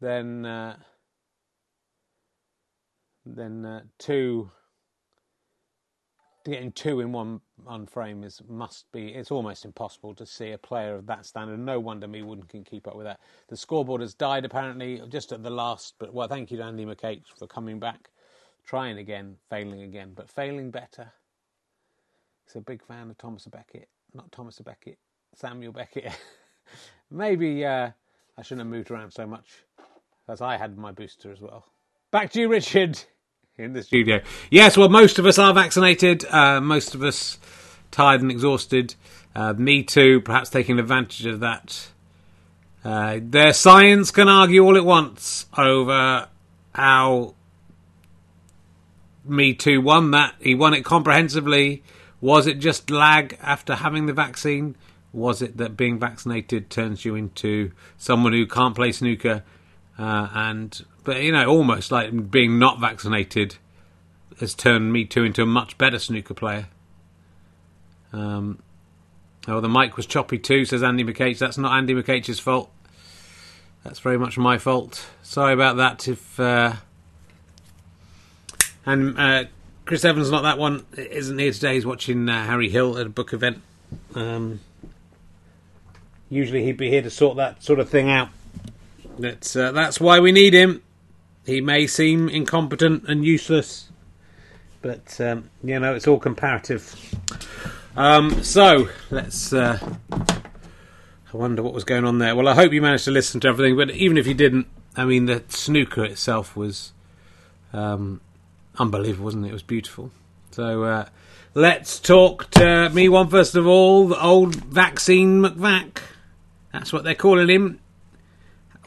then 0.00 0.44
uh, 0.44 0.76
then 3.24 3.64
uh, 3.64 3.82
two 3.98 4.50
getting 6.44 6.72
two 6.72 6.98
in 6.98 7.12
one 7.12 7.40
on 7.68 7.86
frame 7.86 8.24
is 8.24 8.42
must 8.48 8.90
be 8.90 9.08
it's 9.10 9.30
almost 9.30 9.64
impossible 9.64 10.12
to 10.12 10.26
see 10.26 10.50
a 10.50 10.58
player 10.58 10.96
of 10.96 11.06
that 11.06 11.24
standard. 11.24 11.60
No 11.60 11.78
wonder 11.78 12.08
me 12.08 12.22
wouldn't 12.22 12.48
can 12.48 12.64
keep 12.64 12.88
up 12.88 12.96
with 12.96 13.06
that. 13.06 13.20
The 13.48 13.56
scoreboard 13.56 14.00
has 14.00 14.14
died 14.14 14.44
apparently 14.44 15.00
just 15.08 15.30
at 15.30 15.44
the 15.44 15.50
last 15.50 15.94
but 16.00 16.12
well 16.12 16.26
thank 16.26 16.50
you 16.50 16.56
to 16.56 16.64
andy 16.64 16.84
mckh 16.84 17.22
for 17.38 17.46
coming 17.46 17.78
back 17.78 18.10
trying 18.64 18.98
again 18.98 19.36
failing 19.50 19.82
again 19.82 20.12
but 20.14 20.30
failing 20.30 20.70
better 20.70 21.12
he's 22.44 22.56
a 22.56 22.60
big 22.60 22.84
fan 22.84 23.10
of 23.10 23.18
thomas 23.18 23.46
beckett 23.46 23.88
not 24.14 24.30
thomas 24.32 24.58
beckett 24.60 24.98
samuel 25.34 25.72
beckett 25.72 26.12
maybe 27.10 27.64
uh, 27.64 27.90
i 28.38 28.42
shouldn't 28.42 28.60
have 28.60 28.72
moved 28.72 28.90
around 28.90 29.10
so 29.10 29.26
much 29.26 29.64
as 30.28 30.40
i 30.40 30.56
had 30.56 30.76
my 30.76 30.92
booster 30.92 31.32
as 31.32 31.40
well 31.40 31.64
back 32.10 32.30
to 32.30 32.40
you 32.40 32.48
richard 32.48 32.98
in 33.56 33.72
the 33.72 33.82
studio. 33.82 34.20
Yes, 34.50 34.76
well, 34.76 34.88
most 34.88 35.18
of 35.18 35.26
us 35.26 35.38
are 35.38 35.52
vaccinated. 35.52 36.24
Uh, 36.26 36.60
most 36.60 36.94
of 36.94 37.02
us 37.02 37.38
tired 37.90 38.22
and 38.22 38.30
exhausted. 38.30 38.94
Uh, 39.34 39.52
me 39.54 39.82
too, 39.82 40.20
perhaps 40.20 40.50
taking 40.50 40.78
advantage 40.78 41.26
of 41.26 41.40
that. 41.40 41.88
Uh, 42.84 43.20
their 43.22 43.52
science 43.52 44.10
can 44.10 44.28
argue 44.28 44.64
all 44.64 44.76
it 44.76 44.84
wants 44.84 45.46
over 45.56 46.28
how 46.74 47.34
Me 49.24 49.54
Too 49.54 49.80
won 49.80 50.10
that. 50.12 50.34
He 50.40 50.54
won 50.54 50.74
it 50.74 50.84
comprehensively. 50.84 51.82
Was 52.20 52.46
it 52.46 52.58
just 52.58 52.90
lag 52.90 53.38
after 53.40 53.76
having 53.76 54.06
the 54.06 54.12
vaccine? 54.12 54.76
Was 55.12 55.42
it 55.42 55.56
that 55.58 55.76
being 55.76 55.98
vaccinated 55.98 56.70
turns 56.70 57.04
you 57.04 57.14
into 57.14 57.72
someone 57.98 58.32
who 58.32 58.46
can't 58.46 58.74
play 58.74 58.92
snooker 58.92 59.42
uh, 59.98 60.28
and 60.32 60.84
but 61.04 61.22
you 61.22 61.32
know, 61.32 61.46
almost 61.46 61.90
like 61.90 62.30
being 62.30 62.58
not 62.58 62.80
vaccinated 62.80 63.56
has 64.40 64.54
turned 64.54 64.92
me 64.92 65.04
too 65.04 65.24
into 65.24 65.42
a 65.42 65.46
much 65.46 65.76
better 65.78 65.98
snooker 65.98 66.34
player. 66.34 66.68
Um, 68.12 68.62
oh, 69.48 69.60
the 69.60 69.68
mic 69.68 69.96
was 69.96 70.06
choppy 70.06 70.38
too, 70.38 70.64
says 70.64 70.82
Andy 70.82 71.04
McH. 71.04 71.38
That's 71.38 71.58
not 71.58 71.76
Andy 71.76 71.94
McH's 71.94 72.40
fault. 72.40 72.70
That's 73.84 73.98
very 73.98 74.18
much 74.18 74.38
my 74.38 74.58
fault. 74.58 75.06
Sorry 75.22 75.52
about 75.52 75.76
that. 75.76 76.06
If 76.06 76.38
uh, 76.38 76.74
and 78.86 79.18
uh, 79.18 79.44
Chris 79.84 80.04
Evans 80.04 80.30
not 80.30 80.42
that 80.42 80.58
one 80.58 80.86
isn't 80.96 81.38
here 81.38 81.52
today. 81.52 81.74
He's 81.74 81.86
watching 81.86 82.28
uh, 82.28 82.46
Harry 82.46 82.68
Hill 82.68 82.98
at 82.98 83.06
a 83.06 83.10
book 83.10 83.32
event. 83.32 83.60
Um, 84.14 84.60
usually 86.30 86.64
he'd 86.64 86.76
be 86.76 86.88
here 86.88 87.02
to 87.02 87.10
sort 87.10 87.36
that 87.36 87.62
sort 87.62 87.78
of 87.78 87.88
thing 87.88 88.10
out. 88.10 88.28
That's 89.18 89.54
uh, 89.54 89.72
that's 89.72 90.00
why 90.00 90.20
we 90.20 90.32
need 90.32 90.54
him. 90.54 90.82
He 91.44 91.60
may 91.60 91.86
seem 91.86 92.28
incompetent 92.28 93.04
and 93.08 93.24
useless, 93.24 93.88
but 94.80 95.20
um, 95.20 95.50
you 95.62 95.78
know 95.78 95.94
it's 95.94 96.06
all 96.06 96.18
comparative. 96.18 97.14
Um, 97.96 98.42
so 98.42 98.88
let's. 99.10 99.52
Uh, 99.52 99.78
I 100.10 101.36
wonder 101.36 101.62
what 101.62 101.72
was 101.72 101.84
going 101.84 102.04
on 102.04 102.18
there. 102.18 102.36
Well, 102.36 102.48
I 102.48 102.54
hope 102.54 102.72
you 102.72 102.82
managed 102.82 103.06
to 103.06 103.10
listen 103.10 103.40
to 103.40 103.48
everything, 103.48 103.76
but 103.76 103.90
even 103.90 104.18
if 104.18 104.26
you 104.26 104.34
didn't, 104.34 104.66
I 104.96 105.06
mean, 105.06 105.24
the 105.26 105.42
snooker 105.48 106.04
itself 106.04 106.54
was 106.54 106.92
um, 107.72 108.20
unbelievable, 108.78 109.24
wasn't 109.24 109.46
it? 109.46 109.50
It 109.50 109.52
was 109.52 109.62
beautiful. 109.62 110.10
So 110.50 110.84
uh, 110.84 111.08
let's 111.54 111.98
talk 111.98 112.50
to 112.52 112.90
me 112.90 113.08
one 113.08 113.28
first 113.28 113.54
of 113.54 113.66
all. 113.66 114.08
The 114.08 114.22
old 114.22 114.54
vaccine 114.54 115.40
McVac. 115.40 115.98
That's 116.72 116.92
what 116.92 117.04
they're 117.04 117.14
calling 117.14 117.48
him. 117.48 117.80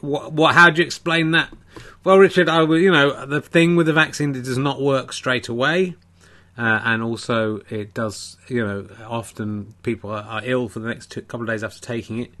What? 0.00 0.32
What? 0.32 0.54
How 0.54 0.70
do 0.70 0.80
you 0.80 0.86
explain 0.86 1.32
that? 1.32 1.52
Well, 2.04 2.18
Richard, 2.18 2.48
I 2.48 2.62
will. 2.62 2.78
You 2.78 2.92
know, 2.92 3.26
the 3.26 3.40
thing 3.40 3.76
with 3.76 3.86
the 3.86 3.92
vaccine, 3.92 4.34
it 4.34 4.44
does 4.44 4.58
not 4.58 4.80
work 4.80 5.12
straight 5.12 5.48
away, 5.48 5.96
uh, 6.56 6.80
and 6.84 7.02
also 7.02 7.60
it 7.68 7.94
does. 7.94 8.36
You 8.48 8.64
know, 8.64 8.88
often 9.06 9.74
people 9.82 10.10
are, 10.10 10.22
are 10.22 10.42
ill 10.44 10.68
for 10.68 10.78
the 10.78 10.88
next 10.88 11.10
two, 11.10 11.22
couple 11.22 11.42
of 11.42 11.48
days 11.48 11.64
after 11.64 11.80
taking 11.80 12.20
it. 12.20 12.32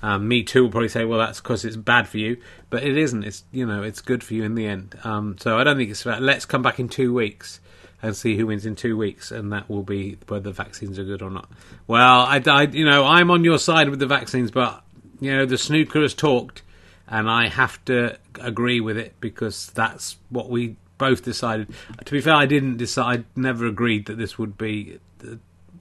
Um, 0.00 0.28
me 0.28 0.44
too 0.44 0.62
will 0.62 0.70
probably 0.70 0.88
say, 0.88 1.04
well, 1.04 1.18
that's 1.18 1.40
because 1.40 1.64
it's 1.64 1.76
bad 1.76 2.06
for 2.08 2.18
you, 2.18 2.36
but 2.70 2.84
it 2.84 2.96
isn't. 2.96 3.24
It's 3.24 3.44
you 3.50 3.66
know, 3.66 3.82
it's 3.82 4.00
good 4.00 4.22
for 4.22 4.34
you 4.34 4.44
in 4.44 4.54
the 4.54 4.66
end. 4.66 4.96
Um, 5.04 5.36
so 5.38 5.58
I 5.58 5.64
don't 5.64 5.76
think 5.76 5.90
it's. 5.90 6.04
about. 6.04 6.22
Let's 6.22 6.44
come 6.44 6.62
back 6.62 6.78
in 6.78 6.88
two 6.88 7.12
weeks 7.12 7.60
and 8.00 8.16
see 8.16 8.36
who 8.36 8.46
wins 8.46 8.64
in 8.64 8.76
two 8.76 8.96
weeks, 8.96 9.32
and 9.32 9.52
that 9.52 9.68
will 9.68 9.82
be 9.82 10.16
whether 10.28 10.44
the 10.44 10.52
vaccines 10.52 10.98
are 10.98 11.04
good 11.04 11.20
or 11.20 11.30
not. 11.30 11.50
Well, 11.86 12.20
I, 12.20 12.40
I 12.46 12.62
you 12.62 12.84
know, 12.84 13.04
I'm 13.04 13.30
on 13.30 13.42
your 13.42 13.58
side 13.58 13.88
with 13.90 13.98
the 13.98 14.06
vaccines, 14.06 14.52
but 14.52 14.84
you 15.20 15.36
know, 15.36 15.46
the 15.46 15.58
snooker 15.58 16.00
has 16.02 16.14
talked 16.14 16.62
and 17.08 17.30
I 17.30 17.48
have 17.48 17.82
to 17.86 18.18
agree 18.40 18.80
with 18.80 18.96
it 18.96 19.14
because 19.20 19.68
that's 19.68 20.16
what 20.28 20.50
we 20.50 20.76
both 20.98 21.24
decided. 21.24 21.72
To 22.04 22.12
be 22.12 22.20
fair, 22.20 22.34
I 22.34 22.46
didn't 22.46 22.76
decide. 22.76 23.20
I 23.20 23.40
never 23.40 23.66
agreed 23.66 24.06
that 24.06 24.18
this 24.18 24.38
would 24.38 24.58
be 24.58 24.98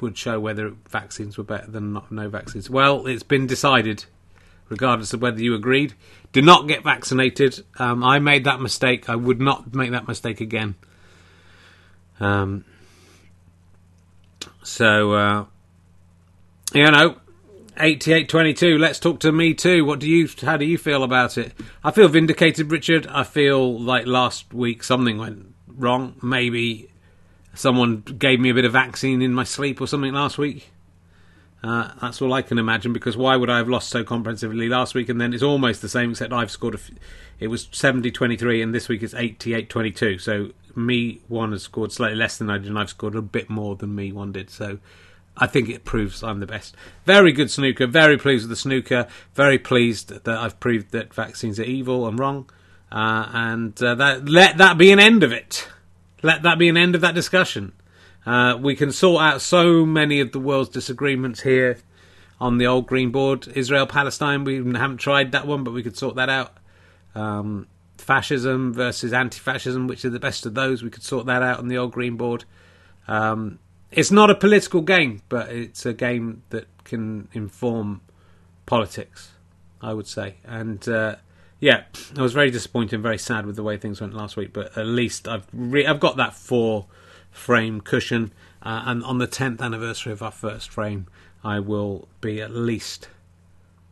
would 0.01 0.17
show 0.17 0.39
whether 0.39 0.73
vaccines 0.89 1.38
were 1.38 1.43
better 1.43 1.69
than 1.69 1.93
not, 1.93 2.12
no 2.12 2.29
vaccines. 2.29 2.69
Well, 2.69 3.07
it's 3.07 3.23
been 3.23 3.47
decided, 3.47 4.05
regardless 4.69 5.13
of 5.13 5.21
whether 5.21 5.41
you 5.41 5.55
agreed. 5.55 5.93
Do 6.31 6.41
not 6.41 6.67
get 6.67 6.83
vaccinated. 6.83 7.63
Um, 7.79 8.03
I 8.03 8.19
made 8.19 8.43
that 8.43 8.60
mistake. 8.60 9.10
I 9.10 9.15
would 9.15 9.39
not 9.39 9.73
make 9.73 9.91
that 9.91 10.07
mistake 10.07 10.41
again. 10.41 10.75
Um, 12.19 12.65
so, 14.63 15.13
uh, 15.13 15.45
you 16.73 16.91
know, 16.91 17.17
8822, 17.79 18.77
let's 18.77 18.99
talk 18.99 19.19
to 19.21 19.31
me 19.31 19.53
too. 19.53 19.86
What 19.86 19.99
do 19.99 20.10
you, 20.10 20.27
how 20.41 20.57
do 20.57 20.65
you 20.65 20.77
feel 20.77 21.03
about 21.03 21.38
it? 21.38 21.53
I 21.83 21.91
feel 21.91 22.07
vindicated, 22.07 22.71
Richard. 22.71 23.07
I 23.07 23.23
feel 23.23 23.79
like 23.79 24.07
last 24.07 24.53
week 24.53 24.83
something 24.83 25.17
went 25.17 25.53
wrong. 25.67 26.15
Maybe 26.21 26.89
someone 27.57 28.01
gave 28.01 28.39
me 28.39 28.49
a 28.49 28.53
bit 28.53 28.65
of 28.65 28.71
vaccine 28.71 29.21
in 29.21 29.33
my 29.33 29.43
sleep 29.43 29.81
or 29.81 29.87
something 29.87 30.13
last 30.13 30.37
week. 30.37 30.71
Uh, 31.63 31.91
that's 31.99 32.21
all 32.21 32.31
I 32.33 32.43
can 32.43 32.59
imagine 32.59 32.93
because 32.93 33.17
why 33.17 33.35
would 33.35 33.49
I 33.49 33.57
have 33.57 33.67
lost 33.67 33.89
so 33.89 34.03
comprehensively 34.03 34.69
last 34.69 34.93
week 34.93 35.09
and 35.09 35.19
then 35.19 35.33
it's 35.33 35.41
almost 35.41 35.81
the 35.81 35.89
same 35.89 36.11
except 36.11 36.31
I've 36.31 36.51
scored 36.51 36.75
a 36.75 36.79
it 37.39 37.47
was 37.47 37.67
70 37.71 38.11
23 38.11 38.61
and 38.61 38.75
this 38.75 38.87
week 38.87 39.01
it's 39.01 39.15
88 39.15 39.67
22 39.67 40.19
so 40.19 40.51
me 40.75 41.19
one 41.27 41.51
has 41.53 41.63
scored 41.63 41.91
slightly 41.91 42.15
less 42.15 42.37
than 42.37 42.51
I 42.51 42.59
did 42.59 42.67
and 42.67 42.77
I've 42.77 42.91
scored 42.91 43.15
a 43.15 43.23
bit 43.23 43.49
more 43.49 43.75
than 43.75 43.95
me 43.95 44.11
one 44.11 44.31
did 44.31 44.51
so 44.51 44.77
I 45.35 45.47
think 45.47 45.69
it 45.69 45.85
proves 45.85 46.23
I'm 46.23 46.39
the 46.39 46.47
best. 46.47 46.75
Very 47.05 47.31
good 47.31 47.51
snooker. 47.51 47.85
Very 47.85 48.17
pleased 48.17 48.43
with 48.43 48.49
the 48.49 48.55
snooker. 48.55 49.07
Very 49.35 49.59
pleased 49.59 50.09
that 50.09 50.27
I've 50.27 50.59
proved 50.59 50.91
that 50.91 51.13
vaccines 51.13 51.59
are 51.59 51.63
evil 51.63 52.07
and 52.07 52.17
wrong. 52.17 52.49
Uh, 52.91 53.29
and 53.33 53.83
uh, 53.83 53.95
that 53.95 54.27
let 54.27 54.57
that 54.57 54.77
be 54.77 54.91
an 54.91 54.99
end 54.99 55.23
of 55.23 55.31
it. 55.31 55.67
Let 56.23 56.41
that 56.43 56.58
be 56.58 56.69
an 56.69 56.77
end 56.77 56.95
of 56.95 57.01
that 57.01 57.15
discussion. 57.15 57.73
Uh, 58.25 58.58
we 58.60 58.75
can 58.75 58.91
sort 58.91 59.21
out 59.21 59.41
so 59.41 59.86
many 59.86 60.19
of 60.19 60.32
the 60.32 60.39
world's 60.39 60.69
disagreements 60.69 61.41
here 61.41 61.80
on 62.39 62.58
the 62.58 62.67
old 62.67 62.88
green 62.88 63.12
board. 63.12 63.47
Israel 63.56 63.88
Palestine, 63.88 64.43
we 64.43 64.56
haven't 64.56 64.97
tried 64.97 65.32
that 65.32 65.47
one, 65.47 65.63
but 65.63 65.71
we 65.71 65.84
could 65.84 65.97
sort 65.97 66.15
that 66.15 66.30
out. 66.30 66.58
Um, 67.15 67.67
fascism 67.97 68.73
versus 68.73 69.13
anti 69.13 69.39
fascism, 69.39 69.88
which 69.88 70.06
are 70.06 70.10
the 70.10 70.19
best 70.19 70.45
of 70.45 70.53
those, 70.53 70.84
we 70.84 70.89
could 70.89 71.03
sort 71.03 71.25
that 71.25 71.41
out 71.41 71.60
on 71.60 71.67
the 71.67 71.77
old 71.77 71.91
green 71.91 72.15
board. 72.17 72.45
Um, 73.08 73.60
it's 73.91 74.12
not 74.12 74.30
a 74.30 74.36
political 74.36 74.82
game, 74.82 75.21
but 75.30 75.49
it's 75.49 75.86
a 75.86 75.93
game 75.93 76.43
that 76.49 76.67
can 76.84 77.30
inform 77.34 78.01
politics, 78.65 79.32
I 79.82 79.93
would 79.93 80.08
say. 80.08 80.36
And 80.43 80.88
uh, 80.88 81.15
yeah, 81.59 81.83
I 82.15 82.21
was 82.21 82.33
very 82.33 82.51
disappointed 82.51 82.93
and 82.93 83.03
very 83.03 83.17
sad 83.17 83.45
with 83.45 83.55
the 83.55 83.63
way 83.63 83.77
things 83.77 83.99
went 83.99 84.13
last 84.13 84.37
week. 84.37 84.53
But 84.53 84.77
at 84.77 84.85
least 84.85 85.27
I've 85.27 85.47
re- 85.51 85.85
I've 85.85 85.99
got 85.99 86.17
that 86.17 86.33
four 86.35 86.85
frame 87.31 87.81
cushion, 87.81 88.31
uh, 88.61 88.83
and 88.85 89.03
on 89.03 89.17
the 89.17 89.27
tenth 89.27 89.61
anniversary 89.61 90.11
of 90.11 90.21
our 90.21 90.31
first 90.31 90.69
frame, 90.69 91.07
I 91.43 91.59
will 91.59 92.07
be 92.21 92.41
at 92.41 92.51
least 92.51 93.09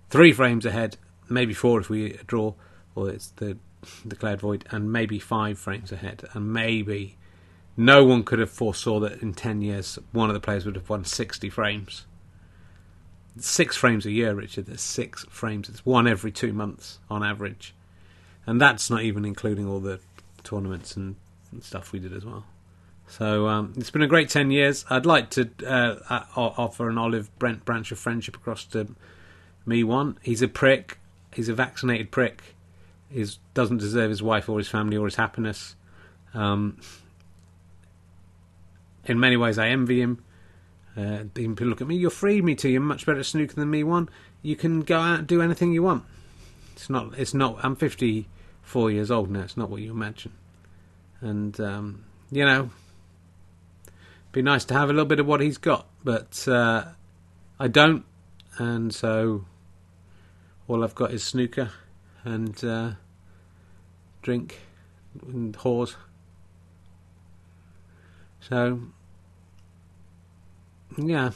three 0.10 0.32
frames 0.32 0.65
ahead, 0.65 0.97
maybe 1.30 1.54
four 1.54 1.80
if 1.80 1.89
we 1.89 2.19
draw, 2.28 2.54
or 2.93 3.10
it's 3.10 3.30
the 3.30 3.58
declared 4.08 4.41
void, 4.41 4.65
and 4.71 4.91
maybe 4.91 5.19
five 5.19 5.58
frames 5.58 5.91
ahead, 5.91 6.23
and 6.34 6.51
maybe 6.51 7.17
no 7.78 8.04
one 8.04 8.23
could 8.23 8.39
have 8.39 8.49
foresaw 8.49 8.99
that 9.01 9.21
in 9.21 9.34
10 9.34 9.62
years 9.62 9.99
one 10.12 10.30
of 10.30 10.34
the 10.34 10.39
players 10.39 10.65
would 10.65 10.75
have 10.75 10.89
won 10.89 11.04
60 11.04 11.49
frames. 11.49 12.06
Six 13.38 13.76
frames 13.76 14.06
a 14.06 14.12
year, 14.12 14.34
Richard. 14.34 14.65
There's 14.65 14.82
six 14.82 15.26
frames. 15.30 15.67
It's 15.67 15.86
one 15.86 16.08
every 16.08 16.32
two 16.32 16.54
months 16.54 17.00
on 17.10 17.24
average. 17.24 17.74
And 18.48 18.62
that's 18.62 18.89
not 18.89 19.02
even 19.02 19.26
including 19.26 19.67
all 19.67 19.80
the 19.80 20.00
tournaments 20.43 20.95
and, 20.95 21.15
and 21.52 21.63
stuff 21.63 21.91
we 21.91 22.00
did 22.00 22.13
as 22.13 22.24
well. 22.24 22.45
So 23.08 23.48
um, 23.48 23.74
it's 23.78 23.91
been 23.91 24.02
a 24.02 24.08
great 24.08 24.30
10 24.30 24.52
years. 24.52 24.86
I'd 24.89 25.06
like 25.06 25.30
to 25.32 25.50
uh, 25.65 25.95
uh 26.10 26.24
offer 26.36 26.89
an 26.89 26.98
olive 26.98 27.30
branch 27.38 27.91
of 27.91 28.00
friendship 28.00 28.36
across 28.36 28.65
to 28.65 28.88
me 29.65 29.84
one. 29.84 30.17
He's 30.21 30.41
a 30.41 30.48
prick. 30.48 31.00
He's 31.34 31.50
a 31.50 31.54
vaccinated 31.54 32.12
prick. 32.12 32.56
He 33.10 33.26
doesn't 33.54 33.78
deserve 33.78 34.10
his 34.10 34.24
wife 34.24 34.50
or 34.50 34.58
his 34.58 34.67
family 34.67 34.98
or 34.98 35.06
his 35.06 35.15
happiness. 35.15 35.76
Um, 36.34 36.80
in 39.06 39.19
many 39.19 39.38
ways, 39.38 39.58
I 39.58 39.69
envy 39.69 40.02
him. 40.02 40.24
Uh, 40.98 41.26
people 41.34 41.68
look 41.68 41.82
at 41.82 41.88
me. 41.88 41.96
You're 41.96 42.10
free, 42.10 42.42
me 42.42 42.56
too. 42.56 42.70
You're 42.70 42.82
much 42.82 43.06
better 43.06 43.20
at 43.20 43.26
snooker 43.26 43.56
than 43.56 43.70
me. 43.70 43.84
One, 43.84 44.10
you 44.42 44.56
can 44.56 44.82
go 44.82 45.00
out 45.00 45.20
and 45.20 45.28
do 45.28 45.42
anything 45.42 45.74
you 45.74 45.84
want. 45.84 46.04
It's 46.74 46.90
not. 46.90 47.18
It's 47.18 47.34
not. 47.34 47.58
I'm 47.64 47.76
54 47.76 48.92
years 48.92 49.12
old 49.12 49.30
now. 49.30 49.42
It's 49.42 49.58
not 49.58 49.70
what 49.70 49.82
you 49.82 49.92
imagine. 49.92 50.32
And 51.22 51.60
um, 51.60 52.06
you 52.32 52.46
know, 52.46 52.70
be 54.32 54.42
nice 54.42 54.66
to 54.66 54.74
have 54.74 54.90
a 54.90 54.94
little 54.94 55.06
bit 55.06 55.20
of 55.20 55.26
what 55.26 55.40
he's 55.40 55.58
got, 55.58 55.88
but 56.04 56.46
uh, 56.48 56.84
I 57.58 57.70
don't, 57.70 58.04
and 58.58 58.94
so 58.94 59.46
all 60.68 60.84
I've 60.84 60.96
got 60.96 61.12
is 61.12 61.24
snooker 61.24 61.72
and 62.26 62.62
uh, 62.64 62.92
drink 64.22 64.60
and 65.26 65.56
whores. 65.58 65.96
So 68.42 68.82
yeah, 70.98 71.32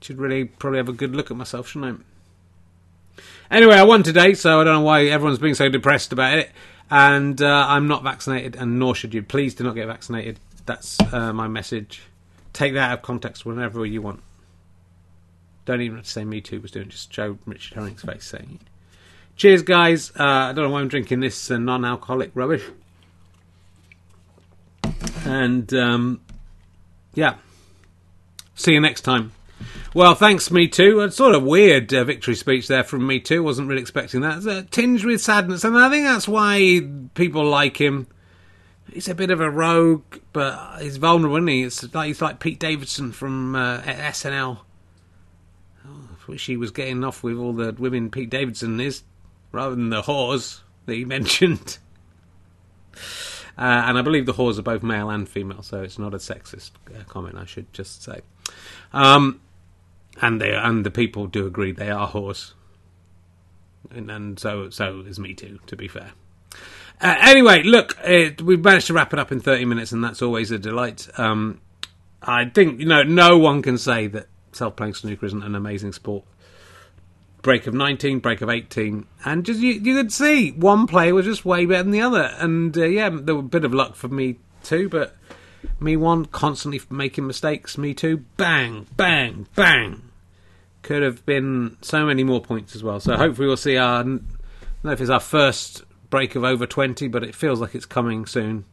should 0.00 0.18
really 0.18 0.44
probably 0.44 0.78
have 0.78 0.88
a 0.88 0.92
good 0.92 1.14
look 1.14 1.30
at 1.30 1.36
myself, 1.36 1.68
shouldn't 1.68 2.00
I? 2.00 3.24
Anyway, 3.50 3.74
I 3.74 3.84
won 3.84 4.02
today, 4.02 4.34
so 4.34 4.60
I 4.60 4.64
don't 4.64 4.74
know 4.74 4.80
why 4.80 5.04
everyone's 5.06 5.38
being 5.38 5.54
so 5.54 5.68
depressed 5.68 6.12
about 6.12 6.38
it. 6.38 6.50
And 6.90 7.40
uh, 7.40 7.66
I'm 7.68 7.88
not 7.88 8.02
vaccinated, 8.02 8.56
and 8.56 8.78
nor 8.78 8.94
should 8.94 9.14
you. 9.14 9.22
Please 9.22 9.54
do 9.54 9.64
not 9.64 9.74
get 9.74 9.86
vaccinated. 9.86 10.38
That's 10.66 10.98
uh, 11.12 11.32
my 11.32 11.48
message. 11.48 12.02
Take 12.52 12.74
that 12.74 12.90
out 12.90 12.98
of 12.98 13.02
context 13.02 13.46
whenever 13.46 13.84
you 13.84 14.02
want. 14.02 14.22
Don't 15.64 15.80
even 15.80 15.96
have 15.96 16.06
to 16.06 16.10
say 16.10 16.24
Me 16.24 16.40
Too 16.40 16.60
was 16.60 16.70
doing. 16.70 16.88
Just 16.88 17.12
show 17.12 17.38
Richard 17.46 17.74
Herring's 17.74 18.02
face 18.02 18.26
saying 18.26 18.60
it. 18.60 18.68
Cheers, 19.36 19.62
guys. 19.62 20.10
Uh, 20.10 20.22
I 20.22 20.52
don't 20.52 20.64
know 20.64 20.70
why 20.70 20.80
I'm 20.80 20.88
drinking 20.88 21.20
this 21.20 21.50
uh, 21.50 21.58
non-alcoholic 21.58 22.30
rubbish. 22.34 22.64
And 25.24 25.72
um, 25.74 26.20
yeah. 27.14 27.36
See 28.54 28.72
you 28.72 28.80
next 28.80 29.02
time. 29.02 29.32
Well, 29.94 30.14
thanks, 30.14 30.50
Me 30.50 30.66
Too. 30.66 31.00
A 31.00 31.10
sort 31.10 31.34
of 31.34 31.44
weird 31.44 31.92
uh, 31.94 32.04
victory 32.04 32.34
speech 32.34 32.66
there 32.66 32.82
from 32.82 33.06
Me 33.06 33.20
Too. 33.20 33.42
Wasn't 33.42 33.68
really 33.68 33.80
expecting 33.80 34.22
that. 34.22 34.38
It's 34.38 34.46
a 34.46 34.62
tinge 34.64 35.04
with 35.04 35.20
sadness, 35.20 35.64
and 35.64 35.78
I 35.78 35.88
think 35.88 36.04
that's 36.04 36.26
why 36.26 36.82
people 37.14 37.44
like 37.44 37.80
him. 37.80 38.08
He's 38.92 39.08
a 39.08 39.14
bit 39.14 39.30
of 39.30 39.40
a 39.40 39.50
rogue, 39.50 40.02
but 40.32 40.80
he's 40.80 40.96
vulnerable, 40.96 41.36
isn't 41.36 41.48
he? 41.48 41.62
It's 41.62 41.94
like 41.94 42.08
he's 42.08 42.20
like 42.20 42.40
Pete 42.40 42.58
Davidson 42.58 43.12
from 43.12 43.54
uh, 43.56 43.82
SNL. 43.82 44.58
Oh, 45.86 46.08
I 46.12 46.30
wish 46.30 46.46
he 46.46 46.56
was 46.56 46.70
getting 46.70 47.02
off 47.04 47.22
with 47.22 47.36
all 47.36 47.52
the 47.52 47.72
women 47.72 48.10
Pete 48.10 48.30
Davidson 48.30 48.80
is, 48.80 49.02
rather 49.52 49.74
than 49.74 49.90
the 49.90 50.02
whores 50.02 50.60
that 50.86 50.94
he 50.94 51.04
mentioned. 51.04 51.78
Uh, 53.56 53.84
and 53.86 53.98
I 53.98 54.02
believe 54.02 54.26
the 54.26 54.32
whores 54.32 54.58
are 54.58 54.62
both 54.62 54.82
male 54.82 55.10
and 55.10 55.28
female, 55.28 55.62
so 55.62 55.82
it's 55.82 55.98
not 55.98 56.12
a 56.14 56.18
sexist 56.18 56.72
uh, 56.94 57.04
comment. 57.04 57.36
I 57.36 57.44
should 57.44 57.72
just 57.72 58.02
say. 58.02 58.20
Um, 58.92 59.40
and 60.20 60.40
they 60.40 60.54
and 60.54 60.84
the 60.84 60.90
people 60.90 61.26
do 61.26 61.46
agree 61.46 61.72
they 61.72 61.90
are 61.90 62.08
whores, 62.08 62.52
and, 63.90 64.10
and 64.10 64.38
so 64.38 64.70
so 64.70 65.00
is 65.06 65.18
me 65.18 65.34
too. 65.34 65.60
To 65.66 65.76
be 65.76 65.88
fair. 65.88 66.12
Uh, 67.00 67.16
anyway, 67.22 67.62
look, 67.62 67.96
we've 68.42 68.62
managed 68.62 68.86
to 68.88 68.92
wrap 68.92 69.12
it 69.12 69.18
up 69.18 69.32
in 69.32 69.40
thirty 69.40 69.64
minutes, 69.64 69.92
and 69.92 70.02
that's 70.02 70.22
always 70.22 70.50
a 70.50 70.58
delight. 70.58 71.08
Um, 71.16 71.60
I 72.22 72.46
think 72.46 72.80
you 72.80 72.86
know 72.86 73.02
no 73.02 73.38
one 73.38 73.62
can 73.62 73.78
say 73.78 74.06
that 74.08 74.26
self-playing 74.52 74.94
snooker 74.94 75.26
isn't 75.26 75.42
an 75.42 75.54
amazing 75.54 75.92
sport 75.92 76.24
break 77.44 77.66
of 77.68 77.74
19, 77.74 78.18
break 78.18 78.40
of 78.40 78.48
18, 78.48 79.06
and 79.24 79.44
just 79.44 79.60
you, 79.60 79.74
you 79.74 79.94
could 79.94 80.10
see 80.10 80.50
one 80.50 80.88
player 80.88 81.14
was 81.14 81.26
just 81.26 81.44
way 81.44 81.66
better 81.66 81.84
than 81.84 81.92
the 81.92 82.00
other. 82.00 82.34
And 82.38 82.76
uh, 82.76 82.86
yeah, 82.86 83.10
there 83.12 83.36
was 83.36 83.44
a 83.44 83.48
bit 83.48 83.64
of 83.64 83.72
luck 83.72 83.94
for 83.94 84.08
me 84.08 84.38
too, 84.64 84.88
but 84.88 85.14
me 85.78 85.96
one 85.96 86.24
constantly 86.24 86.80
making 86.90 87.26
mistakes, 87.26 87.78
me 87.78 87.94
too, 87.94 88.24
bang, 88.36 88.86
bang, 88.96 89.46
bang. 89.54 90.02
Could 90.82 91.02
have 91.02 91.24
been 91.24 91.76
so 91.82 92.04
many 92.04 92.24
more 92.24 92.40
points 92.40 92.74
as 92.74 92.82
well. 92.82 92.98
So 92.98 93.14
hopefully 93.16 93.46
we'll 93.46 93.56
see 93.56 93.76
our. 93.76 94.00
I 94.00 94.02
don't 94.02 94.26
know 94.82 94.92
if 94.92 95.00
it's 95.00 95.08
our 95.08 95.20
first 95.20 95.84
break 96.10 96.34
of 96.34 96.44
over 96.44 96.66
20, 96.66 97.08
but 97.08 97.22
it 97.22 97.34
feels 97.34 97.60
like 97.60 97.74
it's 97.74 97.86
coming 97.86 98.26
soon. 98.26 98.64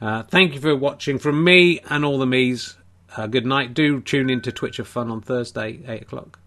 Uh, 0.00 0.22
thank 0.24 0.54
you 0.54 0.60
for 0.60 0.74
watching 0.74 1.18
from 1.18 1.44
me 1.44 1.80
and 1.88 2.04
all 2.04 2.18
the 2.18 2.26
me's. 2.26 2.76
Uh, 3.16 3.28
good 3.28 3.46
night. 3.46 3.74
Do 3.74 4.00
tune 4.00 4.28
in 4.28 4.40
to 4.40 4.50
Twitch 4.50 4.80
of 4.80 4.88
Fun 4.88 5.08
on 5.08 5.20
Thursday, 5.20 5.80
8 5.86 6.02
o'clock 6.02 6.38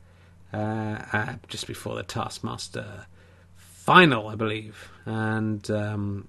uh, 0.53 1.03
uh, 1.13 1.33
just 1.47 1.67
before 1.67 1.95
the 1.95 2.03
Taskmaster 2.03 3.05
final, 3.55 4.27
I 4.27 4.35
believe, 4.35 4.89
and 5.05 5.69
um, 5.71 6.27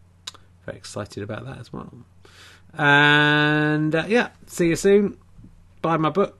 very 0.64 0.78
excited 0.78 1.22
about 1.22 1.46
that 1.46 1.58
as 1.58 1.72
well. 1.72 1.92
And 2.74 3.94
uh, 3.94 4.04
yeah, 4.08 4.30
see 4.46 4.68
you 4.68 4.76
soon. 4.76 5.18
Buy 5.82 5.96
my 5.96 6.10
book. 6.10 6.38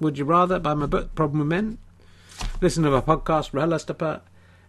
Would 0.00 0.18
you 0.18 0.24
rather 0.24 0.58
buy 0.58 0.74
my 0.74 0.86
book? 0.86 1.14
Problem 1.14 1.40
with 1.40 1.48
Men. 1.48 1.78
Listen 2.60 2.82
to 2.84 2.90
my 2.90 3.00
podcast, 3.00 3.50
RHLSTP. 3.52 4.20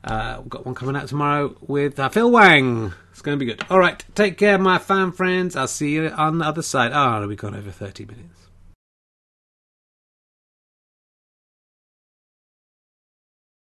Uh, 0.03 0.37
we've 0.41 0.49
got 0.49 0.65
one 0.65 0.75
coming 0.75 0.95
out 0.95 1.07
tomorrow 1.07 1.55
with 1.61 1.97
uh, 1.99 2.09
Phil 2.09 2.29
Wang. 2.29 2.93
It's 3.11 3.21
going 3.21 3.37
to 3.37 3.45
be 3.45 3.49
good. 3.49 3.63
All 3.69 3.79
right, 3.79 4.03
take 4.15 4.37
care, 4.37 4.57
my 4.57 4.77
fan 4.79 5.11
friends. 5.11 5.55
I'll 5.55 5.67
see 5.67 5.91
you 5.91 6.09
on 6.09 6.39
the 6.39 6.45
other 6.45 6.61
side. 6.61 6.91
Oh, 6.93 7.25
we've 7.27 7.37
gone 7.37 7.55
over 7.55 7.71
30 7.71 8.05
minutes. 8.05 8.42